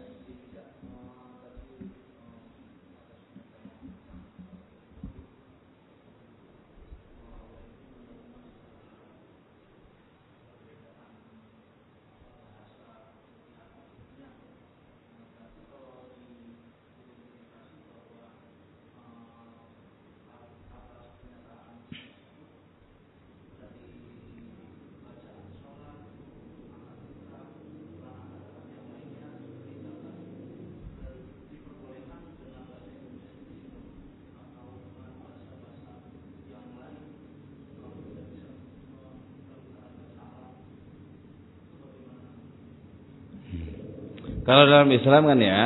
[44.41, 45.61] Kalau dalam Islam kan ya,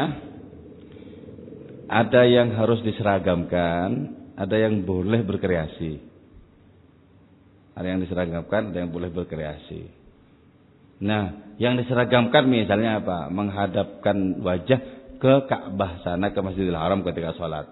[1.87, 6.03] ada yang harus diseragamkan, ada yang boleh berkreasi.
[7.75, 9.87] Ada yang diseragamkan, ada yang boleh berkreasi.
[11.03, 13.27] Nah, yang diseragamkan misalnya apa?
[13.27, 14.79] Menghadapkan wajah
[15.19, 17.67] ke Ka'bah sana ke Masjidil Haram ketika sholat.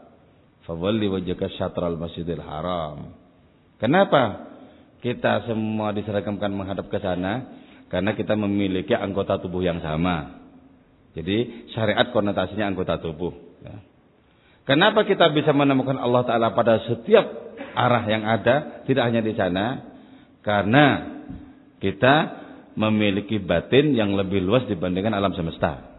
[0.64, 3.16] Fawalli wajhaka syatral Masjidil Haram.
[3.80, 4.52] Kenapa?
[5.04, 7.60] Kita semua diseragamkan menghadap ke sana
[7.92, 10.43] karena kita memiliki anggota tubuh yang sama.
[11.14, 13.34] Jadi syariat konotasinya anggota tubuh.
[13.62, 13.78] Ya.
[14.66, 17.26] Kenapa kita bisa menemukan Allah Ta'ala pada setiap
[17.78, 19.94] arah yang ada, tidak hanya di sana?
[20.42, 20.86] Karena
[21.78, 25.94] kita memiliki batin yang lebih luas dibandingkan alam semesta.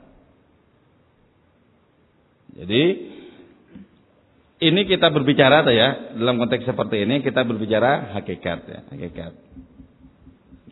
[2.55, 2.83] Jadi
[4.65, 9.33] ini kita berbicara ya dalam konteks seperti ini kita berbicara hakikat ya hakikat.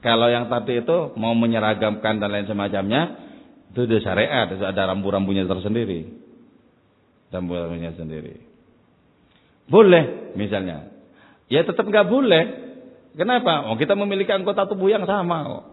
[0.03, 3.03] Kalau yang tadi itu mau menyeragamkan dan lain semacamnya
[3.73, 6.13] itu ada syariat, ada rambu-rambunya tersendiri.
[7.33, 8.45] Rambu-rambunya sendiri.
[9.65, 10.93] Boleh misalnya.
[11.49, 12.45] Ya tetap nggak boleh.
[13.17, 13.73] Kenapa?
[13.73, 15.65] Oh kita memiliki anggota tubuh yang sama Oh.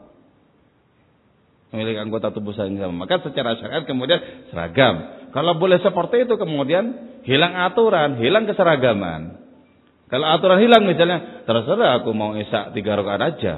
[1.75, 3.03] Memiliki anggota tubuh yang sama.
[3.03, 5.27] Maka secara syariat kemudian seragam.
[5.35, 9.43] Kalau boleh seperti itu kemudian hilang aturan, hilang keseragaman.
[10.09, 13.55] Kalau aturan hilang misalnya, terserah aku mau isak tiga rakaat aja.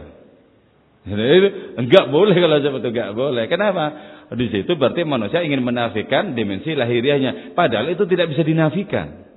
[1.80, 3.43] Enggak boleh kalau seperti itu enggak boleh.
[3.47, 3.86] Kenapa?
[4.32, 7.52] Di situ berarti manusia ingin menafikan dimensi lahiriahnya.
[7.52, 9.28] Padahal itu tidak bisa dinafikan.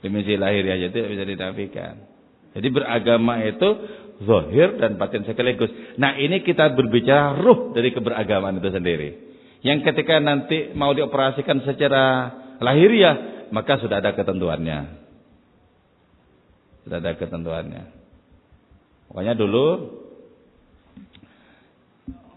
[0.00, 1.94] Dimensi lahiriahnya itu tidak bisa dinafikan.
[2.56, 3.68] Jadi beragama itu
[4.24, 5.68] zahir dan batin sekaligus.
[6.00, 9.10] Nah ini kita berbicara ruh dari keberagaman itu sendiri.
[9.60, 12.32] Yang ketika nanti mau dioperasikan secara
[12.64, 14.78] lahiriah, maka sudah ada ketentuannya.
[16.88, 17.82] Sudah ada ketentuannya.
[19.12, 19.66] Pokoknya dulu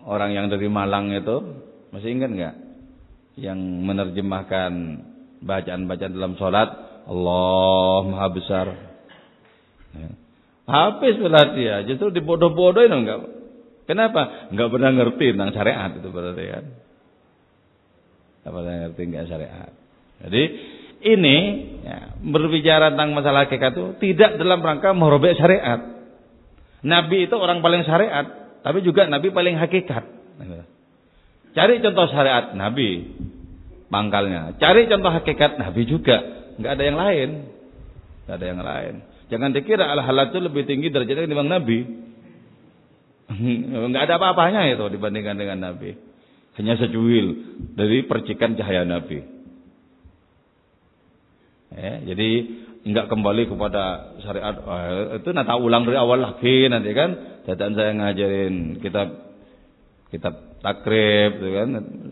[0.08, 1.36] orang yang dari Malang itu
[1.92, 2.56] masih ingat nggak?
[3.40, 4.72] Yang menerjemahkan
[5.44, 6.70] bacaan-bacaan dalam sholat
[7.10, 8.68] Allah Maha Besar.
[9.94, 10.10] Ya.
[10.64, 13.20] Habis pula dia, justru dibodoh-bodohin enggak.
[13.84, 14.48] Kenapa?
[14.48, 16.66] Enggak pernah ngerti tentang syariat itu berarti kan.
[18.40, 19.72] Enggak pernah ngerti enggak syariat.
[20.24, 20.44] Jadi
[21.04, 21.38] ini
[21.84, 25.84] ya, berbicara tentang masalah hakikat itu tidak dalam rangka merobek syariat.
[26.84, 30.04] Nabi itu orang paling syariat, tapi juga Nabi paling hakikat.
[31.54, 33.14] Cari contoh syariat Nabi,
[33.92, 34.58] pangkalnya.
[34.58, 36.18] Cari contoh hakikat Nabi juga,
[36.58, 37.30] nggak ada yang lain,
[38.26, 38.94] nggak ada yang lain.
[39.30, 41.80] Jangan dikira al-halal itu lebih tinggi derajatnya dibanding Nabi.
[43.92, 45.94] nggak ada apa-apanya itu dibandingkan dengan Nabi.
[46.58, 49.20] Hanya secuil dari percikan cahaya Nabi.
[51.74, 52.30] Ya, jadi
[52.84, 54.56] nggak kembali kepada syariat.
[54.60, 57.10] Oh, itu nanti ulang dari awal lagi nanti kan.
[57.48, 59.08] Dan saya ngajarin kitab
[60.12, 61.68] kitab takrib gitu kan.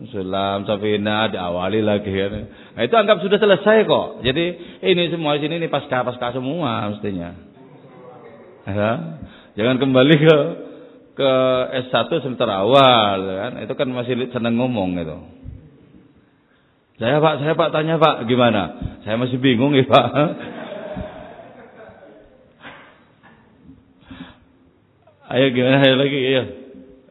[0.08, 2.32] Sulam safina diawali lagi kan.
[2.76, 4.24] Nah, itu anggap sudah selesai kok.
[4.24, 4.44] Jadi
[4.88, 7.52] ini semua sini ini pasca pasca semua mestinya.
[8.62, 8.90] Ya.
[9.58, 10.36] jangan kembali ke
[11.12, 11.32] ke
[11.90, 13.52] S1 semester awal kan.
[13.60, 15.42] Itu kan masih seneng ngomong itu
[17.02, 18.62] saya pak saya pak tanya pak gimana?
[19.02, 20.06] Saya masih bingung ya pak
[25.30, 25.78] ayo gimana?
[25.84, 26.44] Ayo lagi ya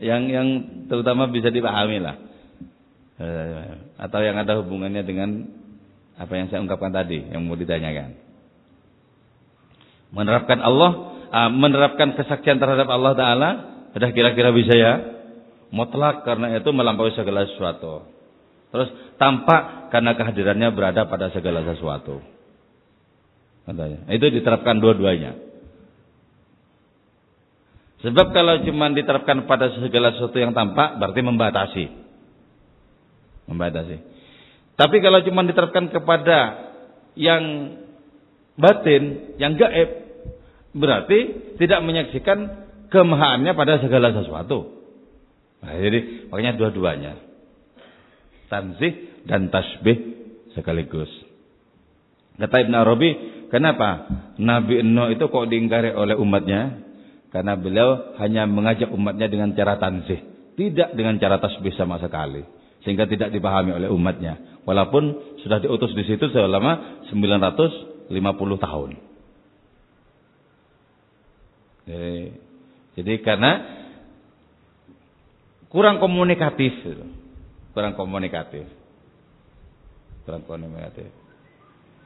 [0.02, 0.48] yang yang
[0.90, 2.18] terutama bisa dipahami lah.
[3.22, 3.66] Eh,
[4.02, 5.46] atau yang ada hubungannya dengan
[6.18, 8.18] apa yang saya ungkapkan tadi yang mau ditanyakan.
[10.12, 10.92] Menerapkan Allah
[11.32, 13.50] uh, menerapkan kesaksian terhadap Allah Taala
[13.94, 14.94] sudah kira-kira bisa ya?
[15.72, 18.04] Mutlak karena itu melampaui segala sesuatu.
[18.76, 22.20] Terus tampak karena kehadirannya berada pada segala sesuatu.
[23.64, 24.04] Katanya.
[24.12, 25.51] Itu diterapkan dua-duanya
[28.02, 31.86] Sebab kalau cuma diterapkan pada segala sesuatu yang tampak berarti membatasi.
[33.46, 33.96] Membatasi.
[34.74, 36.40] Tapi kalau cuma diterapkan kepada
[37.14, 37.78] yang
[38.58, 39.90] batin, yang gaib,
[40.74, 41.20] berarti
[41.62, 42.40] tidak menyaksikan
[42.90, 44.82] kemahaannya pada segala sesuatu.
[45.62, 47.14] Nah, jadi makanya dua-duanya.
[48.50, 49.98] Tanzih dan tasbih
[50.58, 51.08] sekaligus.
[52.42, 53.10] Kata Ibn Arabi,
[53.54, 54.10] kenapa
[54.42, 56.91] Nabi Nuh itu kok diingkari oleh umatnya?
[57.32, 60.20] Karena beliau hanya mengajak umatnya dengan cara tanzih.
[60.60, 62.44] Tidak dengan cara tasbih sama sekali.
[62.84, 64.62] Sehingga tidak dipahami oleh umatnya.
[64.68, 68.12] Walaupun sudah diutus di situ selama 950
[68.60, 68.90] tahun.
[71.88, 72.16] Jadi,
[73.00, 73.52] jadi karena
[75.72, 76.76] kurang komunikatif.
[77.72, 78.68] Kurang komunikatif.
[80.28, 81.08] Kurang komunikatif.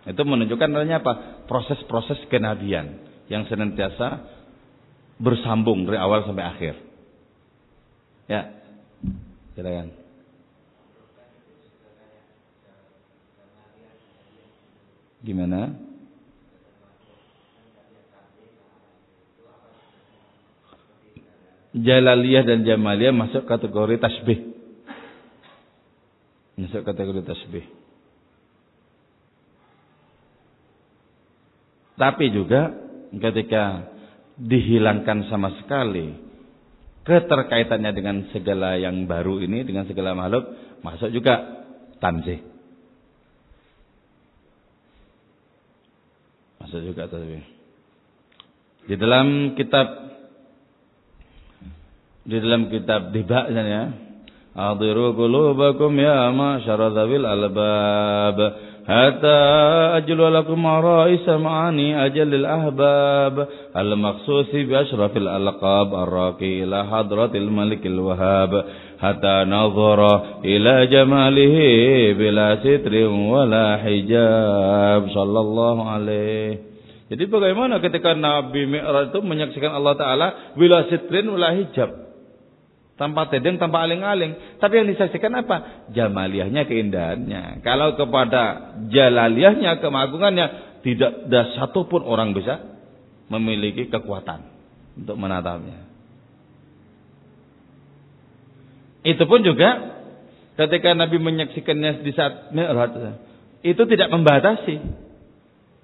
[0.06, 1.44] Itu menunjukkan adanya apa?
[1.50, 4.35] Proses-proses kenabian yang senantiasa
[5.16, 6.76] bersambung dari awal sampai akhir.
[8.26, 8.42] Ya,
[9.56, 9.94] silakan.
[15.26, 15.74] Gimana?
[21.76, 24.40] Jalaliyah dan Jamaliyah masuk kategori tasbih.
[26.56, 27.66] Masuk kategori tasbih.
[32.00, 32.76] Tapi juga
[33.12, 33.95] ketika
[34.40, 36.24] dihilangkan sama sekali.
[37.06, 41.66] Keterkaitannya dengan segala yang baru ini dengan segala makhluk masuk juga
[42.02, 42.42] tanzih
[46.62, 47.46] masuk juga tanzih
[48.86, 49.88] di dalam kitab
[52.26, 53.84] di dalam kitab dibak ya
[54.56, 58.40] Adiru qulubakum ya masyara albab
[58.91, 59.39] حتى
[59.97, 68.65] أجل لكم عرائس معاني أجل الأحباب المخصوص بأشرف الألقاب الراقي إلى حضرة الملك الوهاب
[69.01, 70.01] حتى نظر
[70.45, 71.57] إلى جماله
[72.19, 76.71] بلا ستر ولا حجاب صلى الله عليه
[77.11, 82.04] Jadi bagaimana ketika Nabi Mi'raj itu menyaksikan Allah Ta'ala bila sitrin wala hijab.
[82.96, 84.56] Tanpa tedeng, tanpa aling-aling.
[84.56, 85.88] Tapi yang disaksikan apa?
[85.92, 87.60] Jamaliyahnya, keindahannya.
[87.60, 90.46] Kalau kepada jalaliyahnya, kemagungannya,
[90.80, 92.62] tidak ada satupun orang bisa
[93.28, 94.48] memiliki kekuatan
[94.96, 95.82] untuk menatapnya.
[99.06, 99.70] Itu pun juga
[100.56, 102.96] ketika Nabi menyaksikannya di saat Mi'raj,
[103.62, 104.78] itu tidak membatasi.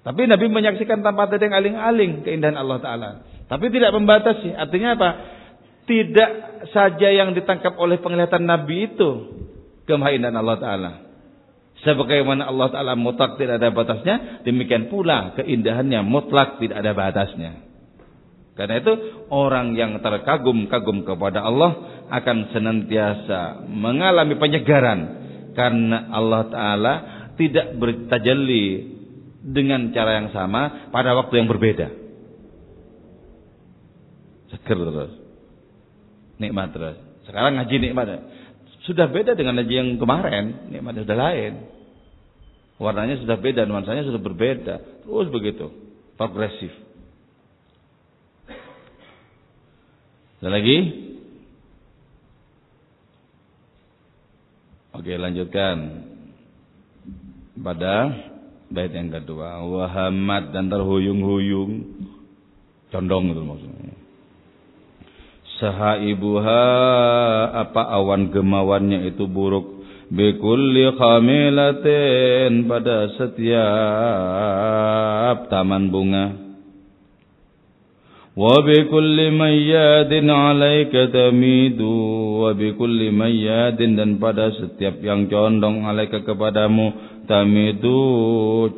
[0.02, 3.10] Tapi Nabi menyaksikan tanpa tedeng aling-aling keindahan Allah Ta'ala.
[3.46, 4.50] Tapi tidak membatasi.
[4.50, 5.10] Artinya apa?
[5.86, 6.30] Tidak
[6.70, 9.10] saja yang ditangkap oleh penglihatan Nabi itu
[9.86, 10.92] kemahiran Allah Ta'ala.
[11.82, 17.52] Sebagaimana Allah Ta'ala mutlak tidak ada batasnya, demikian pula keindahannya mutlak tidak ada batasnya.
[18.52, 18.92] Karena itu
[19.32, 25.00] orang yang terkagum-kagum kepada Allah akan senantiasa mengalami penyegaran
[25.56, 26.94] karena Allah Ta'ala
[27.40, 28.92] tidak bertajalli
[29.42, 31.88] dengan cara yang sama pada waktu yang berbeda.
[34.52, 35.21] Seger terus.
[36.42, 36.98] Nikmat terus.
[37.22, 38.06] Sekarang ngaji nikmat.
[38.82, 40.74] Sudah beda dengan ngaji yang kemarin.
[40.74, 41.52] Nikmatnya sudah lain.
[42.82, 45.06] Warnanya sudah beda, nuansanya sudah berbeda.
[45.06, 45.70] Terus begitu.
[46.18, 46.74] Progresif.
[50.42, 50.78] Ada lagi?
[54.98, 56.10] Oke, lanjutkan.
[57.62, 58.10] Pada
[58.66, 61.86] bait yang kedua, wahamat dan terhuyung-huyung.
[62.90, 64.01] Condong itu maksudnya.
[65.60, 66.64] Sahaibuha
[67.52, 69.84] apa awan gemawannya itu buruk?
[70.12, 73.56] Bikulli khamilatin pada setiap
[75.48, 76.52] taman bunga.
[78.32, 81.92] Wa bikulli mayyadin alaika tamidu
[82.44, 86.92] wa bikulli mayyadin dan pada setiap yang condong alaika kepadamu
[87.28, 88.00] tamidu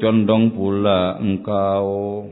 [0.02, 2.30] condong pula engkau.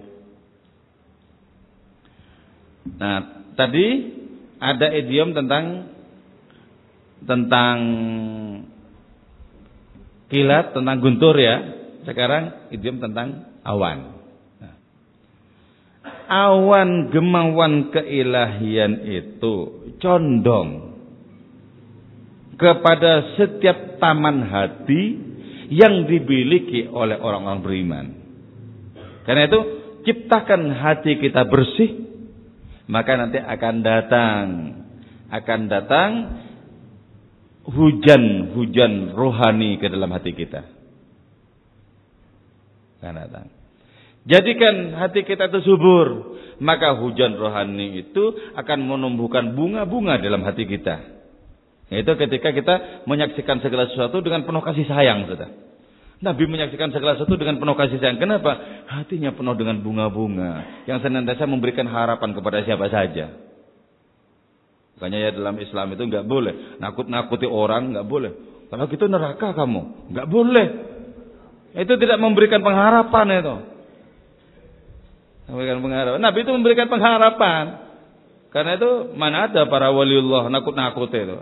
[2.99, 3.19] Nah
[3.55, 4.22] tadi
[4.63, 5.91] ada idiom tentang
[7.27, 7.79] tentang
[10.31, 11.83] kilat tentang guntur ya.
[12.07, 14.23] Sekarang idiom tentang awan.
[14.63, 14.75] Nah.
[16.31, 19.55] Awan gemawan keilahian itu
[19.99, 20.95] condong
[22.55, 25.19] kepada setiap taman hati
[25.73, 28.07] yang dimiliki oleh orang-orang beriman.
[29.27, 29.61] Karena itu
[30.07, 32.12] ciptakan hati kita bersih,
[32.87, 34.45] maka nanti akan datang
[35.33, 36.11] akan datang
[37.67, 40.67] hujan-hujan rohani ke dalam hati kita.
[43.01, 43.47] Akan datang.
[44.23, 48.23] Jadikan hati kita itu subur, maka hujan rohani itu
[48.55, 51.23] akan menumbuhkan bunga-bunga dalam hati kita.
[51.91, 55.51] Itu ketika kita menyaksikan segala sesuatu dengan penuh kasih sayang, sudah.
[56.23, 58.23] Nabi menyaksikan segala sesuatu dengan penuh kasih sayang.
[58.23, 58.55] Kenapa?
[58.87, 63.35] Hatinya penuh dengan bunga-bunga yang senantiasa memberikan harapan kepada siapa saja.
[64.97, 68.33] Makanya ya dalam Islam itu nggak boleh nakut-nakuti orang nggak boleh.
[68.71, 70.67] Kalau gitu neraka kamu nggak boleh.
[71.75, 73.55] Itu tidak memberikan pengharapan itu.
[75.51, 76.19] Memberikan pengharapan.
[76.23, 77.65] Nabi itu memberikan pengharapan.
[78.55, 81.39] Karena itu mana ada para waliullah nakut-nakut itu.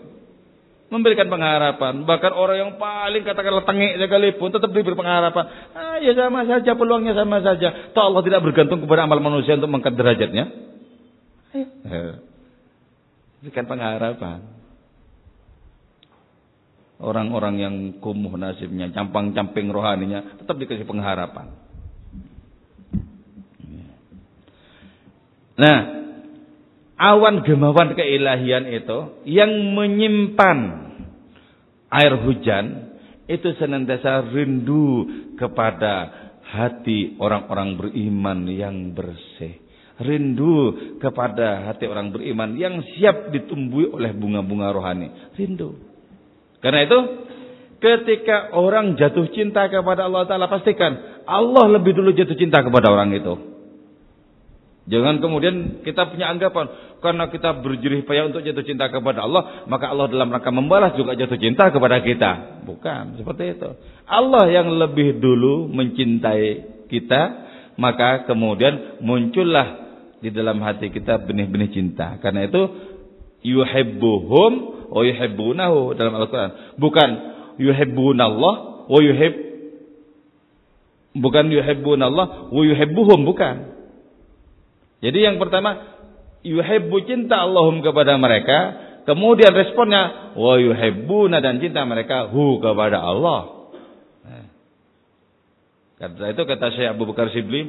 [0.90, 2.02] Memberikan pengharapan.
[2.02, 5.70] Bahkan orang yang paling katakanlah tengik sekalipun tetap diberi pengharapan.
[5.70, 7.94] Ah, ya sama saja peluangnya sama saja.
[7.94, 10.44] Toh Allah tidak bergantung kepada amal manusia untuk mengangkat derajatnya.
[11.86, 12.26] Ayo.
[13.38, 14.42] Berikan pengharapan.
[17.00, 21.48] Orang-orang yang kumuh nasibnya, campang-camping rohaninya, tetap dikasih pengharapan.
[25.56, 25.99] Nah,
[27.00, 30.58] awan gemawan keilahian itu yang menyimpan
[31.88, 32.92] air hujan
[33.24, 35.08] itu senantiasa rindu
[35.40, 36.12] kepada
[36.44, 44.72] hati orang-orang beriman yang bersih rindu kepada hati orang beriman yang siap ditumbuhi oleh bunga-bunga
[44.72, 45.08] rohani.
[45.36, 45.76] Rindu.
[46.64, 46.98] Karena itu
[47.80, 53.12] ketika orang jatuh cinta kepada Allah Ta'ala pastikan Allah lebih dulu jatuh cinta kepada orang
[53.12, 53.59] itu.
[54.90, 56.66] Jangan kemudian kita punya anggapan
[56.98, 61.14] karena kita berjerih payah untuk jatuh cinta kepada Allah, maka Allah dalam rangka membalas juga
[61.14, 62.60] jatuh cinta kepada kita.
[62.66, 63.70] Bukan seperti itu.
[64.10, 66.46] Allah yang lebih dulu mencintai
[66.90, 67.22] kita,
[67.78, 72.18] maka kemudian muncullah di dalam hati kita benih-benih cinta.
[72.18, 72.62] Karena itu
[73.46, 74.52] yuhibbuhum
[74.90, 76.76] wa yuhibbunahu dalam Al-Qur'an.
[76.76, 77.10] Bukan
[77.62, 78.54] yuhibbunallah
[78.90, 79.34] wa yuhib
[81.14, 83.79] bukan yuhibbunallah wa yuhibbuhum bukan.
[85.00, 86.00] Jadi yang pertama
[86.44, 88.58] yuhibbu cinta Allahum kepada mereka,
[89.08, 93.72] kemudian responnya wa yuhibbuna dan cinta mereka hu kepada Allah.
[94.24, 94.46] Nah.
[96.00, 97.64] Kata itu kata Syekh Abu Bakar Sibli,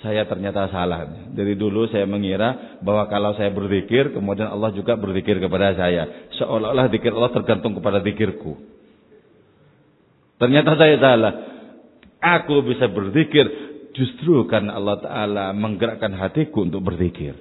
[0.00, 1.30] saya ternyata salah.
[1.32, 6.28] Dari dulu saya mengira bahwa kalau saya berzikir, kemudian Allah juga berzikir kepada saya.
[6.36, 8.58] Seolah-olah zikir Allah tergantung kepada zikirku.
[10.42, 11.34] Ternyata saya salah.
[12.22, 17.36] Aku bisa berzikir justru karena Allah Ta'ala menggerakkan hatiku untuk berzikir.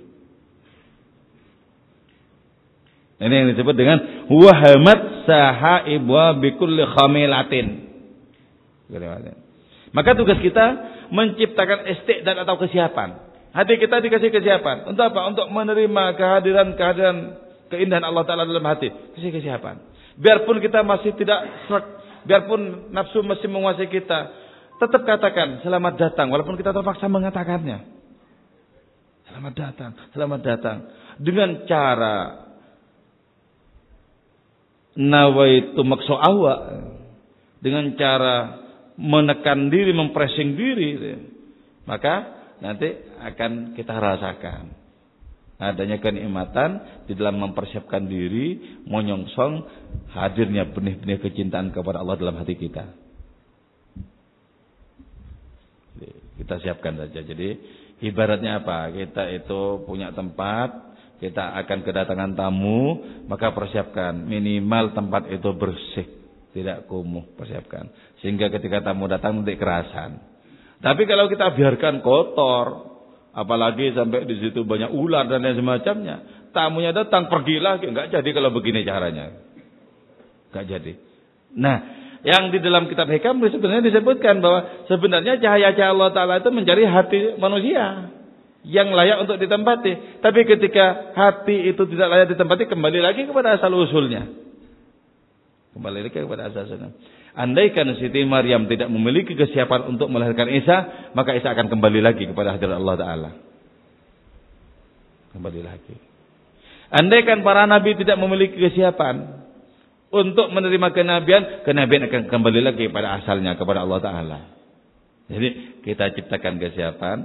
[3.21, 7.67] Ini yang disebut dengan wahamat sahaibwa bikulli khamilatin.
[9.93, 10.65] Maka tugas kita
[11.13, 11.85] menciptakan
[12.25, 13.09] dan atau kesiapan.
[13.51, 14.89] Hati kita dikasih kesiapan.
[14.89, 15.27] Untuk apa?
[15.27, 17.17] Untuk menerima kehadiran-kehadiran
[17.67, 18.89] keindahan Allah Ta'ala dalam hati.
[18.89, 19.79] Kasih kesiapan.
[20.17, 21.45] Biarpun kita masih tidak
[22.25, 24.40] biarpun nafsu masih menguasai kita,
[24.81, 28.01] tetap katakan selamat datang walaupun kita terpaksa mengatakannya.
[29.29, 30.77] Selamat datang, selamat datang
[31.21, 32.17] dengan cara
[34.97, 36.59] nawaitu makso awak
[37.61, 38.59] dengan cara
[38.97, 40.89] menekan diri, mempressing diri,
[41.85, 42.15] maka
[42.59, 42.89] nanti
[43.21, 44.81] akan kita rasakan
[45.61, 49.53] adanya kenikmatan di dalam mempersiapkan diri, menyongsong
[50.09, 53.10] hadirnya benih-benih kecintaan kepada Allah dalam hati kita.
[56.41, 57.21] Kita siapkan saja.
[57.21, 57.49] Jadi
[58.01, 58.89] ibaratnya apa?
[58.89, 66.07] Kita itu punya tempat, kita akan kedatangan tamu, maka persiapkan minimal tempat itu bersih,
[66.57, 67.93] tidak kumuh, persiapkan.
[68.25, 70.17] Sehingga ketika tamu datang nanti kerasan.
[70.81, 72.91] Tapi kalau kita biarkan kotor,
[73.31, 76.15] Apalagi sampai di situ banyak ular dan lain semacamnya.
[76.51, 79.31] Tamunya datang pergi lagi, nggak jadi kalau begini caranya.
[80.51, 80.93] Nggak jadi.
[81.55, 81.77] Nah,
[82.21, 87.19] yang di dalam kitab hikam sebenarnya disebutkan bahwa sebenarnya cahaya-cahaya Allah Taala itu mencari hati
[87.41, 88.13] manusia
[88.61, 90.21] yang layak untuk ditempati.
[90.21, 94.29] Tapi ketika hati itu tidak layak ditempati, kembali lagi kepada asal usulnya.
[95.73, 96.93] Kembali lagi kepada asal usulnya.
[97.33, 102.53] Andaikan Siti Maryam tidak memiliki kesiapan untuk melahirkan Isa, maka Isa akan kembali lagi kepada
[102.53, 103.29] hadirat Allah Ta'ala.
[105.31, 105.95] Kembali lagi.
[106.91, 109.40] Andaikan para nabi tidak memiliki kesiapan
[110.11, 114.39] untuk menerima kenabian, kenabian akan kembali lagi pada asalnya, kepada Allah Ta'ala.
[115.31, 117.17] Jadi kita ciptakan kesiapan,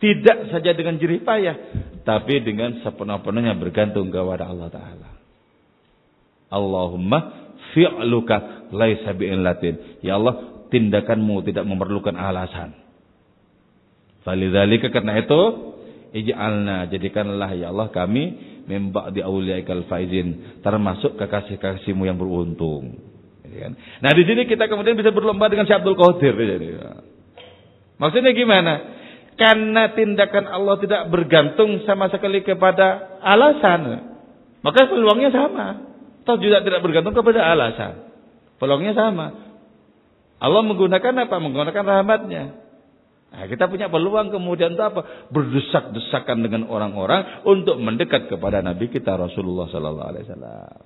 [0.00, 1.56] tidak saja dengan jerih payah,
[2.08, 5.10] tapi dengan sepenuh-penuhnya bergantung kepada Allah Ta'ala.
[6.48, 7.18] Allahumma
[7.76, 10.00] fi'luka laisa bi'illatin.
[10.00, 12.72] Ya Allah, tindakanmu tidak memerlukan alasan.
[14.24, 15.40] Falidzalika karena itu
[16.12, 22.98] ij'alna jadikanlah ya Allah kami mim ba'di auliyaikal faizin termasuk kekasih-kekasihmu yang beruntung.
[23.42, 23.72] Gitu kan?
[23.76, 26.34] Nah, di sini kita kemudian bisa berlomba dengan Syekh Abdul Qadir.
[27.98, 28.74] Maksudnya gimana?
[29.36, 34.12] Karena tindakan Allah tidak bergantung sama sekali kepada alasan.
[34.62, 35.66] Maka peluangnya sama.
[36.22, 38.06] Toh juga tidak bergantung kepada alasan.
[38.62, 39.26] Peluangnya sama.
[40.38, 41.36] Allah menggunakan apa?
[41.42, 42.61] Menggunakan rahmatnya.
[43.32, 45.28] Nah, kita punya peluang kemudian itu apa?
[45.32, 50.78] Berdesak-desakan dengan orang-orang untuk mendekat kepada Nabi kita Rasulullah Sallallahu Alaihi Wasallam.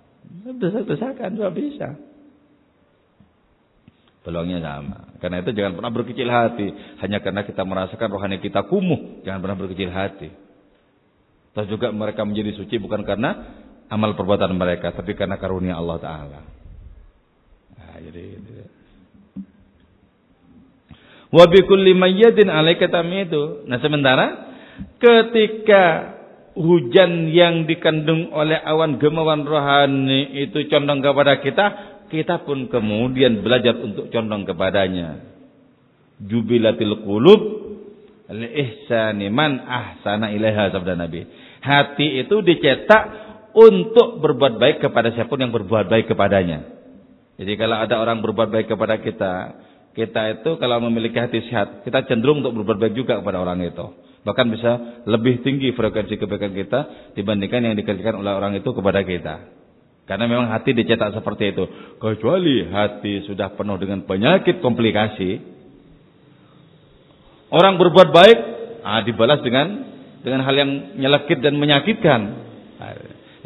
[0.55, 1.89] Desak-desakan juga bisa.
[4.23, 5.11] Peluangnya sama.
[5.19, 6.69] Karena itu jangan pernah berkecil hati.
[7.03, 9.27] Hanya karena kita merasakan rohani kita kumuh.
[9.27, 10.31] Jangan pernah berkecil hati.
[11.51, 13.59] Terus juga mereka menjadi suci bukan karena
[13.91, 16.41] amal perbuatan mereka, tapi karena karunia Allah Taala.
[17.75, 18.25] Nah, jadi.
[21.37, 23.69] Wa mayyidin alaika itu.
[23.69, 24.27] Nah, sementara
[24.97, 25.85] ketika
[26.57, 31.67] hujan yang dikandung oleh awan gemawan rohani itu condong kepada kita,
[32.09, 35.37] kita pun kemudian belajar untuk condong kepadanya.
[36.17, 37.41] Jubilatil qulub
[38.33, 41.29] li ihsani man ahsana ilaiha sabda Nabi.
[41.61, 43.05] Hati itu dicetak
[43.53, 46.65] untuk berbuat baik kepada siapa pun yang berbuat baik kepadanya.
[47.37, 49.33] Jadi kalau ada orang berbuat baik kepada kita,
[49.97, 53.97] kita itu kalau memiliki hati sehat, kita cenderung untuk berbuat baik juga kepada orang itu.
[54.29, 54.73] Bahkan bisa
[55.09, 56.81] lebih tinggi frekuensi kebaikan kita
[57.17, 59.49] dibandingkan yang dikerjakan oleh orang itu kepada kita.
[60.05, 61.65] Karena memang hati dicetak seperti itu.
[61.97, 65.41] Kecuali hati sudah penuh dengan penyakit komplikasi.
[67.49, 68.39] Orang berbuat baik,
[68.85, 70.71] ah, dibalas dengan dengan hal yang
[71.01, 72.21] nyelekit dan menyakitkan.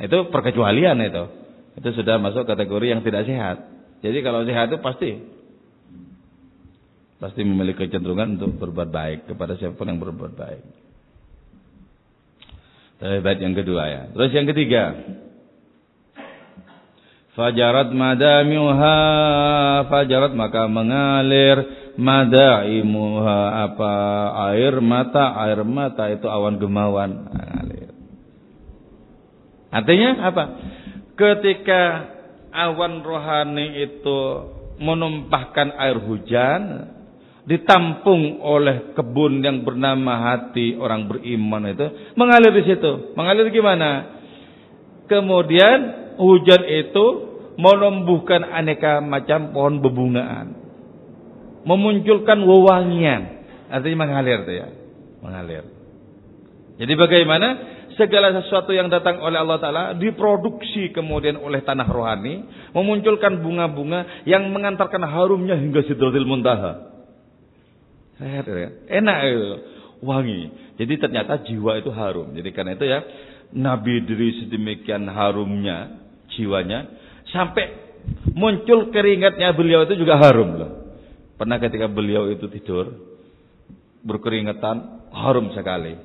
[0.03, 1.25] Itu perkecualian itu.
[1.79, 3.57] Itu sudah masuk kategori yang tidak sehat.
[4.03, 5.11] Jadi kalau sehat itu pasti
[7.21, 10.65] pasti memiliki kecenderungan untuk berbuat baik kepada siapa pun yang berbuat baik.
[13.01, 14.03] Terlibat yang kedua ya.
[14.13, 14.85] Terus yang ketiga.
[17.37, 18.99] Fajarat madamiuha
[19.89, 21.63] fajarat maka mengalir
[21.97, 23.95] madaimuha apa
[24.53, 27.93] air mata air mata itu awan gemawan mengalir.
[29.71, 30.45] Artinya apa?
[31.15, 31.83] Ketika
[32.53, 34.19] awan rohani itu
[34.81, 36.63] menumpahkan air hujan,
[37.51, 43.11] ditampung oleh kebun yang bernama hati orang beriman itu, mengalir di situ.
[43.19, 44.23] Mengalir gimana?
[45.11, 45.79] Kemudian
[46.15, 47.07] hujan itu
[47.59, 50.55] menumbuhkan aneka macam pohon bebungaan.
[51.67, 53.43] Memunculkan wewangian.
[53.67, 54.69] Artinya mengalir tuh ya.
[55.19, 55.67] Mengalir.
[56.79, 57.49] Jadi bagaimana?
[58.01, 64.49] segala sesuatu yang datang oleh Allah Ta'ala diproduksi kemudian oleh tanah rohani, memunculkan bunga-bunga yang
[64.49, 66.90] mengantarkan harumnya hingga Sidratil Muntaha.
[68.21, 69.51] Enak itu,
[70.05, 70.41] wangi.
[70.77, 72.37] Jadi ternyata jiwa itu harum.
[72.37, 73.01] Jadi karena itu ya,
[73.57, 75.99] Nabi diri sedemikian harumnya
[76.37, 76.87] jiwanya
[77.33, 77.91] sampai
[78.31, 80.71] Muncul keringatnya beliau itu juga harum loh.
[81.37, 82.97] Pernah ketika beliau itu tidur
[84.05, 85.97] berkeringatan harum sekali.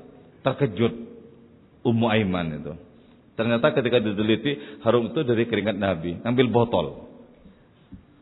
[0.44, 0.94] Terkejut
[1.86, 2.74] Ummu Aiman itu.
[3.36, 6.20] Ternyata ketika diteliti harum itu dari keringat Nabi.
[6.24, 6.86] Ngambil botol.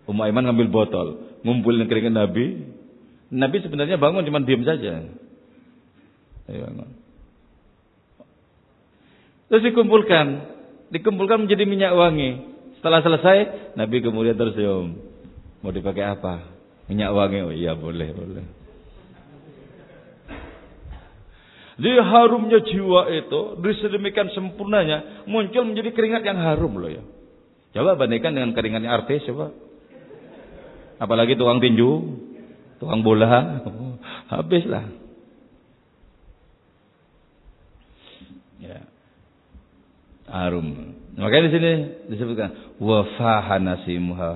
[0.09, 1.07] Ummu Aiman ngambil botol.
[1.45, 2.45] Ngumpulin keringat Nabi.
[3.31, 5.05] Nabi sebenarnya bangun cuma diam saja.
[6.49, 6.67] Ayo,
[9.53, 10.25] Terus dikumpulkan.
[10.89, 12.41] Dikumpulkan menjadi minyak wangi.
[12.81, 13.37] Setelah selesai,
[13.77, 14.97] Nabi kemudian tersenyum.
[15.61, 16.43] Mau dipakai apa?
[16.89, 17.39] Minyak wangi.
[17.45, 18.45] Oh iya boleh, boleh.
[21.73, 23.41] Jadi harumnya jiwa itu
[23.81, 27.01] sedemikian sempurnanya muncul menjadi keringat yang harum loh ya.
[27.73, 29.49] Coba bandingkan dengan keringatnya artis coba.
[31.01, 31.89] Apalagi tukang tinju,
[32.83, 33.63] tukang bola,
[34.27, 35.03] habislah.
[40.33, 40.67] harum.
[41.13, 41.71] Makanya di sini
[42.09, 42.49] disebutkan
[42.81, 44.33] wa fahanasimuha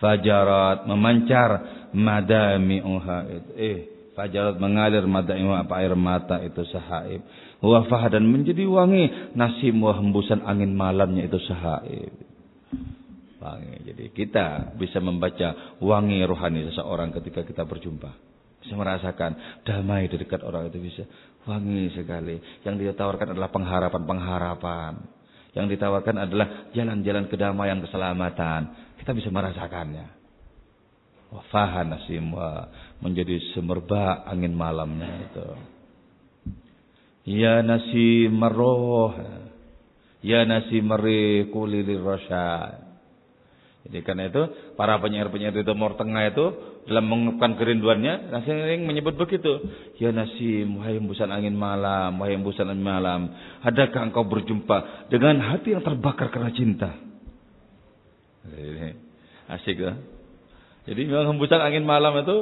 [0.00, 1.50] fajarat memancar
[1.92, 3.50] madami'uha itu.
[3.60, 3.78] Eh
[4.16, 7.20] fajarat mengalir madami'uha apa air mata itu sahaib.
[7.60, 12.35] Wa dan menjadi wangi nasimu hembusan angin malamnya itu sahaib
[13.46, 18.10] wangi jadi kita bisa membaca wangi rohani seseorang ketika kita berjumpa
[18.66, 21.06] bisa merasakan damai di dekat orang itu bisa
[21.46, 25.16] wangi sekali yang dia tawarkan adalah pengharapan-pengharapan
[25.56, 28.92] yang ditawarkan adalah jalan-jalan kedamaian keselamatan.
[29.00, 30.04] Kita bisa merasakannya.
[31.32, 32.28] Wafahan nasim
[33.00, 35.48] menjadi semerbak angin malamnya itu.
[37.40, 39.16] Ya nasi maroh.
[40.20, 42.95] Ya nasi meri kulilir rasyad.
[43.86, 44.42] Jadi karena itu
[44.74, 46.46] para penyair-penyair di Timur Tengah itu
[46.90, 49.62] dalam mengungkapkan kerinduannya sering menyebut begitu.
[50.02, 53.30] Ya nasi wahai hembusan angin malam, wahai hembusan angin malam,
[53.62, 56.90] adakah engkau berjumpa dengan hati yang terbakar karena cinta?
[59.54, 59.94] Asik ya.
[60.90, 62.36] Jadi memang hembusan angin malam itu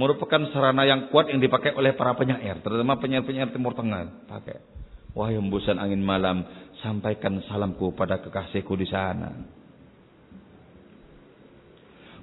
[0.00, 4.64] merupakan sarana yang kuat yang dipakai oleh para penyair, terutama penyair-penyair Timur Tengah pakai.
[5.12, 6.40] Wahai hembusan angin malam,
[6.80, 9.60] sampaikan salamku pada kekasihku di sana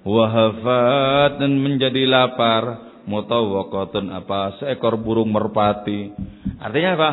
[0.02, 6.14] wahafat dan menjadi lapar mutawwaqatun apa seekor burung merpati.
[6.62, 7.12] Artinya apa?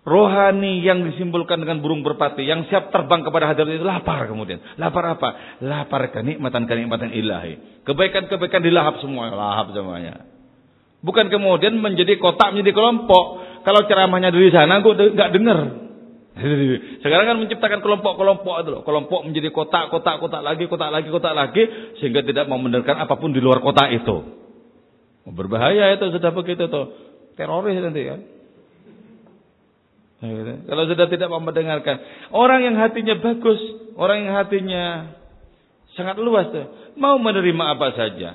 [0.00, 4.58] Rohani yang disimpulkan dengan burung merpati yang siap terbang kepada hadirat itu lapar kemudian.
[4.80, 5.60] Lapar apa?
[5.60, 7.84] Lapar kenikmatan kenikmatan ilahi.
[7.84, 10.24] Kebaikan-kebaikan dilahap semua lahap semuanya.
[11.00, 13.24] Bukan kemudian menjadi kotak menjadi kelompok.
[13.60, 15.58] Kalau ceramahnya dari sana gue nggak dengar
[17.04, 18.82] Sekarang kan menciptakan kelompok-kelompok itu loh.
[18.84, 21.62] Kelompok menjadi kotak, kotak, kotak lagi, kotak lagi, kotak lagi.
[22.00, 24.16] Sehingga tidak mau mendengarkan apa pun di luar kotak itu.
[25.28, 26.86] Berbahaya itu sudah begitu tuh.
[27.36, 28.20] Teroris nanti kan.
[30.20, 30.52] Gitu.
[30.68, 31.96] Kalau sudah tidak mau mendengarkan.
[32.32, 33.60] Orang yang hatinya bagus.
[33.96, 35.16] Orang yang hatinya
[35.96, 36.66] sangat luas tuh.
[36.96, 38.30] Mau menerima apa saja.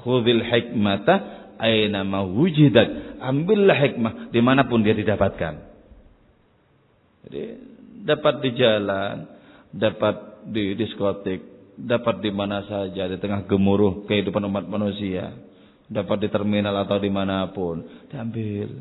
[0.00, 1.14] Khudil hikmata
[1.60, 3.20] aina wujidat.
[3.20, 5.67] Ambillah hikmah di mana pun dia didapatkan.
[7.28, 7.44] Jadi
[8.08, 9.28] dapat di jalan,
[9.68, 11.44] dapat di diskotik,
[11.76, 15.36] dapat di mana saja di tengah gemuruh kehidupan umat manusia,
[15.84, 18.80] dapat di terminal atau di mana pun, diambil,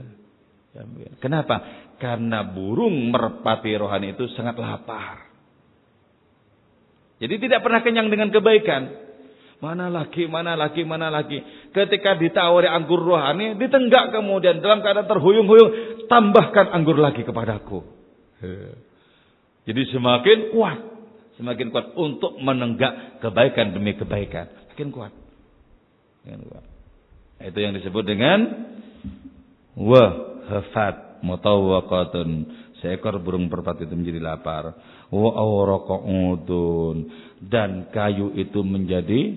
[0.72, 1.12] diambil.
[1.20, 1.56] Kenapa?
[2.00, 5.28] Karena burung merpati rohani itu sangat lapar.
[7.20, 9.08] Jadi tidak pernah kenyang dengan kebaikan.
[9.58, 11.42] Mana lagi, mana lagi, mana lagi.
[11.74, 15.70] Ketika ditawari anggur rohani, ditenggak kemudian dalam keadaan terhuyung-huyung,
[16.06, 17.97] tambahkan anggur lagi kepadaku.
[19.68, 20.80] Jadi semakin kuat,
[21.42, 25.14] semakin kuat untuk menenggak kebaikan demi kebaikan, makin kuat.
[26.24, 26.66] Kuat.
[27.38, 28.40] Itu yang disebut dengan
[29.78, 32.30] wahafat mutawwaqatun.
[32.78, 34.78] Seekor burung merpati itu menjadi lapar.
[35.10, 37.10] Wa awraqa'udun
[37.42, 39.34] dan kayu itu menjadi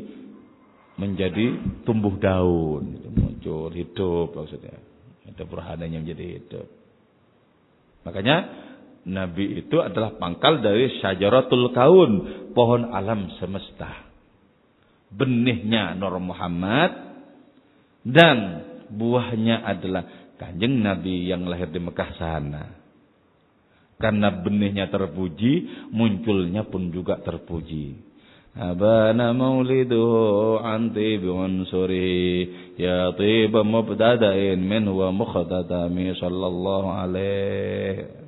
[1.01, 1.57] menjadi
[1.89, 4.77] tumbuh daun, muncul hidup maksudnya.
[5.25, 6.69] Ada yang menjadi hidup.
[8.05, 8.37] Makanya
[9.01, 12.13] Nabi itu adalah pangkal dari syajaratul kaun,
[12.53, 14.13] pohon alam semesta.
[15.11, 16.93] Benihnya Nur Muhammad
[18.05, 18.37] dan
[18.93, 20.05] buahnya adalah
[20.37, 22.65] kanjeng Nabi yang lahir di Mekah sana.
[24.01, 28.09] Karena benihnya terpuji, munculnya pun juga terpuji.
[28.51, 33.15] Abana maulidu anti biunsuri ya
[33.63, 38.20] mubtada'in min wa mukhtadami sallallahu alaihi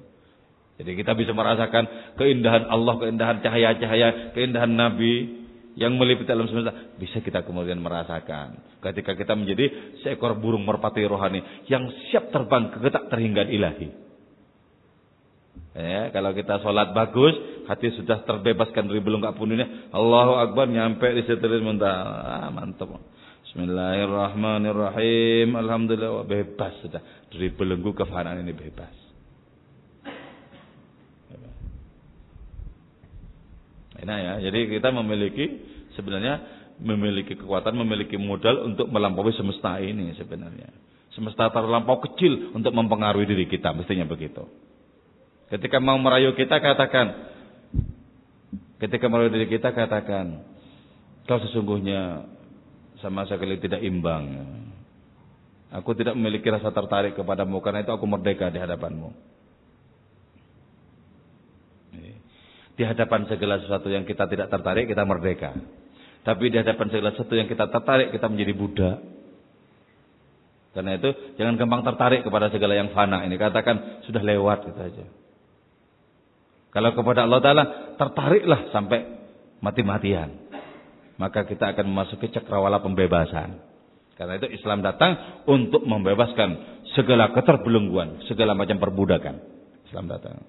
[0.80, 5.44] jadi kita bisa merasakan keindahan Allah, keindahan cahaya-cahaya, keindahan Nabi
[5.76, 6.72] yang meliputi alam semesta.
[6.96, 8.56] Bisa kita kemudian merasakan.
[8.80, 9.68] Ketika kita menjadi
[10.00, 13.88] seekor burung merpati rohani yang siap terbang ke getak terhingga ilahi.
[15.72, 17.32] Ya, kalau kita sholat bagus,
[17.64, 19.64] hati sudah terbebaskan dari belenggu pundinya.
[19.92, 22.48] Allahu Akbar nyampe di situ muntah.
[22.48, 23.00] Ah, mantap.
[23.48, 25.56] Bismillahirrahmanirrahim.
[25.56, 27.00] Alhamdulillah bebas sudah
[27.32, 29.01] dari belenggu kefanaan ini bebas.
[34.02, 35.62] Nah ya, jadi kita memiliki
[35.94, 36.42] sebenarnya
[36.82, 40.70] memiliki kekuatan, memiliki modal untuk melampaui semesta ini sebenarnya.
[41.14, 44.42] Semesta terlampau kecil untuk mempengaruhi diri kita, mestinya begitu.
[45.52, 47.06] Ketika mau merayu kita katakan,
[48.80, 50.40] ketika merayu diri kita katakan,
[51.28, 52.26] kau sesungguhnya
[53.04, 54.24] sama sekali tidak imbang.
[55.72, 59.31] Aku tidak memiliki rasa tertarik kepadamu karena itu aku merdeka di hadapanmu.
[62.82, 65.54] Di hadapan segala sesuatu yang kita tidak tertarik, kita merdeka.
[66.26, 68.98] Tapi di hadapan segala sesuatu yang kita tertarik, kita menjadi budak.
[70.74, 73.38] Karena itu jangan gampang tertarik kepada segala yang fana ini.
[73.38, 75.06] Katakan sudah lewat gitu aja.
[76.74, 77.64] Kalau kepada Allah Ta'ala
[78.02, 78.98] tertariklah sampai
[79.62, 80.42] mati-matian.
[81.22, 83.62] Maka kita akan memasuki cakrawala pembebasan.
[84.18, 89.38] Karena itu Islam datang untuk membebaskan segala keterbelengguan, segala macam perbudakan.
[89.86, 90.42] Islam datang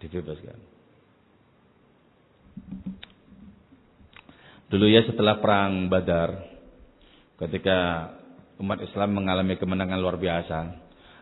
[0.00, 0.75] dibebaskan.
[4.66, 6.42] Dulu ya setelah perang Badar,
[7.38, 8.10] ketika
[8.58, 10.58] umat Islam mengalami kemenangan luar biasa,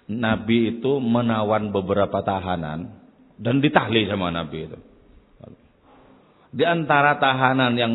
[0.08, 3.04] Nabi itu menawan beberapa tahanan
[3.36, 4.78] dan ditahli sama Nabi itu.
[6.54, 7.92] Di antara tahanan yang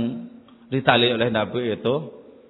[0.67, 1.93] ditali oleh Nabi itu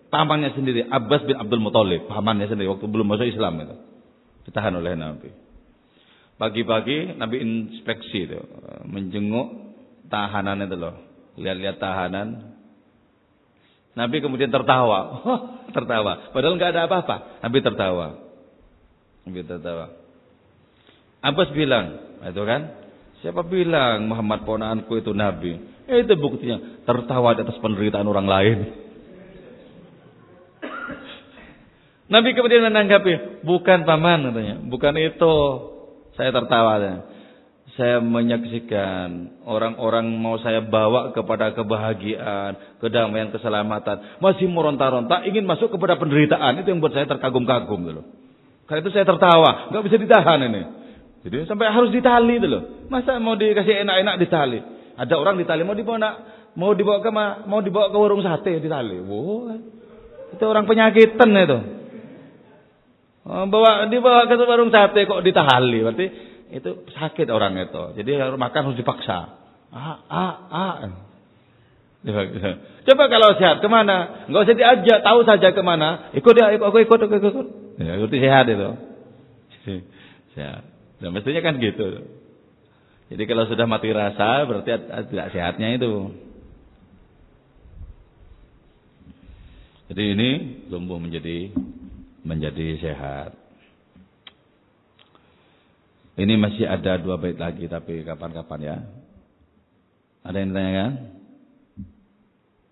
[0.09, 3.75] pamannya sendiri Abbas bin Abdul Muthalib, pamannya sendiri waktu belum masuk Islam itu.
[4.49, 5.29] Ditahan oleh Nabi.
[6.39, 8.39] Pagi-pagi Nabi inspeksi itu,
[8.89, 9.68] menjenguk
[10.09, 10.95] tahanan itu loh.
[11.39, 12.57] Lihat-lihat tahanan.
[13.95, 15.23] Nabi kemudian tertawa.
[15.75, 16.33] tertawa.
[16.35, 17.39] Padahal nggak ada apa-apa.
[17.45, 18.07] Nabi tertawa.
[19.29, 19.85] Nabi tertawa.
[21.19, 21.85] Abbas bilang,
[22.23, 22.61] itu kan?
[23.19, 25.59] Siapa bilang Muhammad ponaanku itu nabi?
[25.91, 28.57] Eh, itu buktinya tertawa di atas penderitaan orang lain.
[32.09, 35.35] Nabi kemudian menanggapi, bukan paman katanya, bukan itu.
[36.17, 37.05] Saya tertawa.
[37.79, 44.19] Saya menyaksikan orang-orang mau saya bawa kepada kebahagiaan, kedamaian, keselamatan.
[44.19, 46.59] Masih meronta-ronta ingin masuk kepada penderitaan.
[46.59, 47.79] Itu yang buat saya terkagum-kagum.
[47.87, 48.03] Gitu
[48.67, 49.71] Karena itu saya tertawa.
[49.71, 50.61] nggak bisa ditahan ini.
[51.23, 52.63] Jadi sampai harus ditali itu loh.
[52.91, 54.59] Masa mau dikasih enak-enak ditali?
[54.99, 56.19] Ada orang ditali mau dibawa
[56.59, 57.11] mau dibawa ke
[57.47, 58.99] mau dibawa ke warung sate ditali.
[58.99, 59.55] Wow.
[60.35, 61.59] Itu orang penyakitan itu.
[63.23, 65.79] Oh, bawa dibawa ke warung sate kok ditali.
[65.79, 66.07] Berarti
[66.49, 68.01] itu sakit orang itu.
[68.01, 69.37] Jadi makan harus dipaksa.
[69.69, 70.75] Ah, ah, ah.
[72.87, 74.25] Coba kalau sehat ke mana?
[74.31, 76.09] Enggak usah diajak, tahu saja ke mana.
[76.15, 77.31] Ikut ya, ikut, aku ikut, aku ikut.
[77.35, 77.47] ikut.
[77.79, 78.69] Ya, ikuti sehat itu.
[80.35, 80.63] Sehat.
[80.99, 82.05] Dan mestinya kan gitu.
[83.09, 84.69] Jadi kalau sudah mati rasa berarti
[85.09, 86.13] tidak sehatnya itu.
[89.89, 90.29] Jadi ini
[90.69, 91.49] tumbuh menjadi
[92.21, 93.38] menjadi sehat.
[96.19, 98.77] Ini masih ada dua bait lagi tapi kapan-kapan ya.
[100.19, 100.91] Ada yang ditanyakan?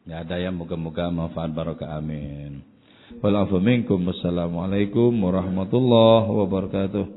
[0.07, 2.59] Ya ada yang moga-moga manfaat barokah amin.
[3.23, 4.03] Walafu minkum.
[4.03, 7.16] Wassalamualaikum warahmatullahi wabarakatuh.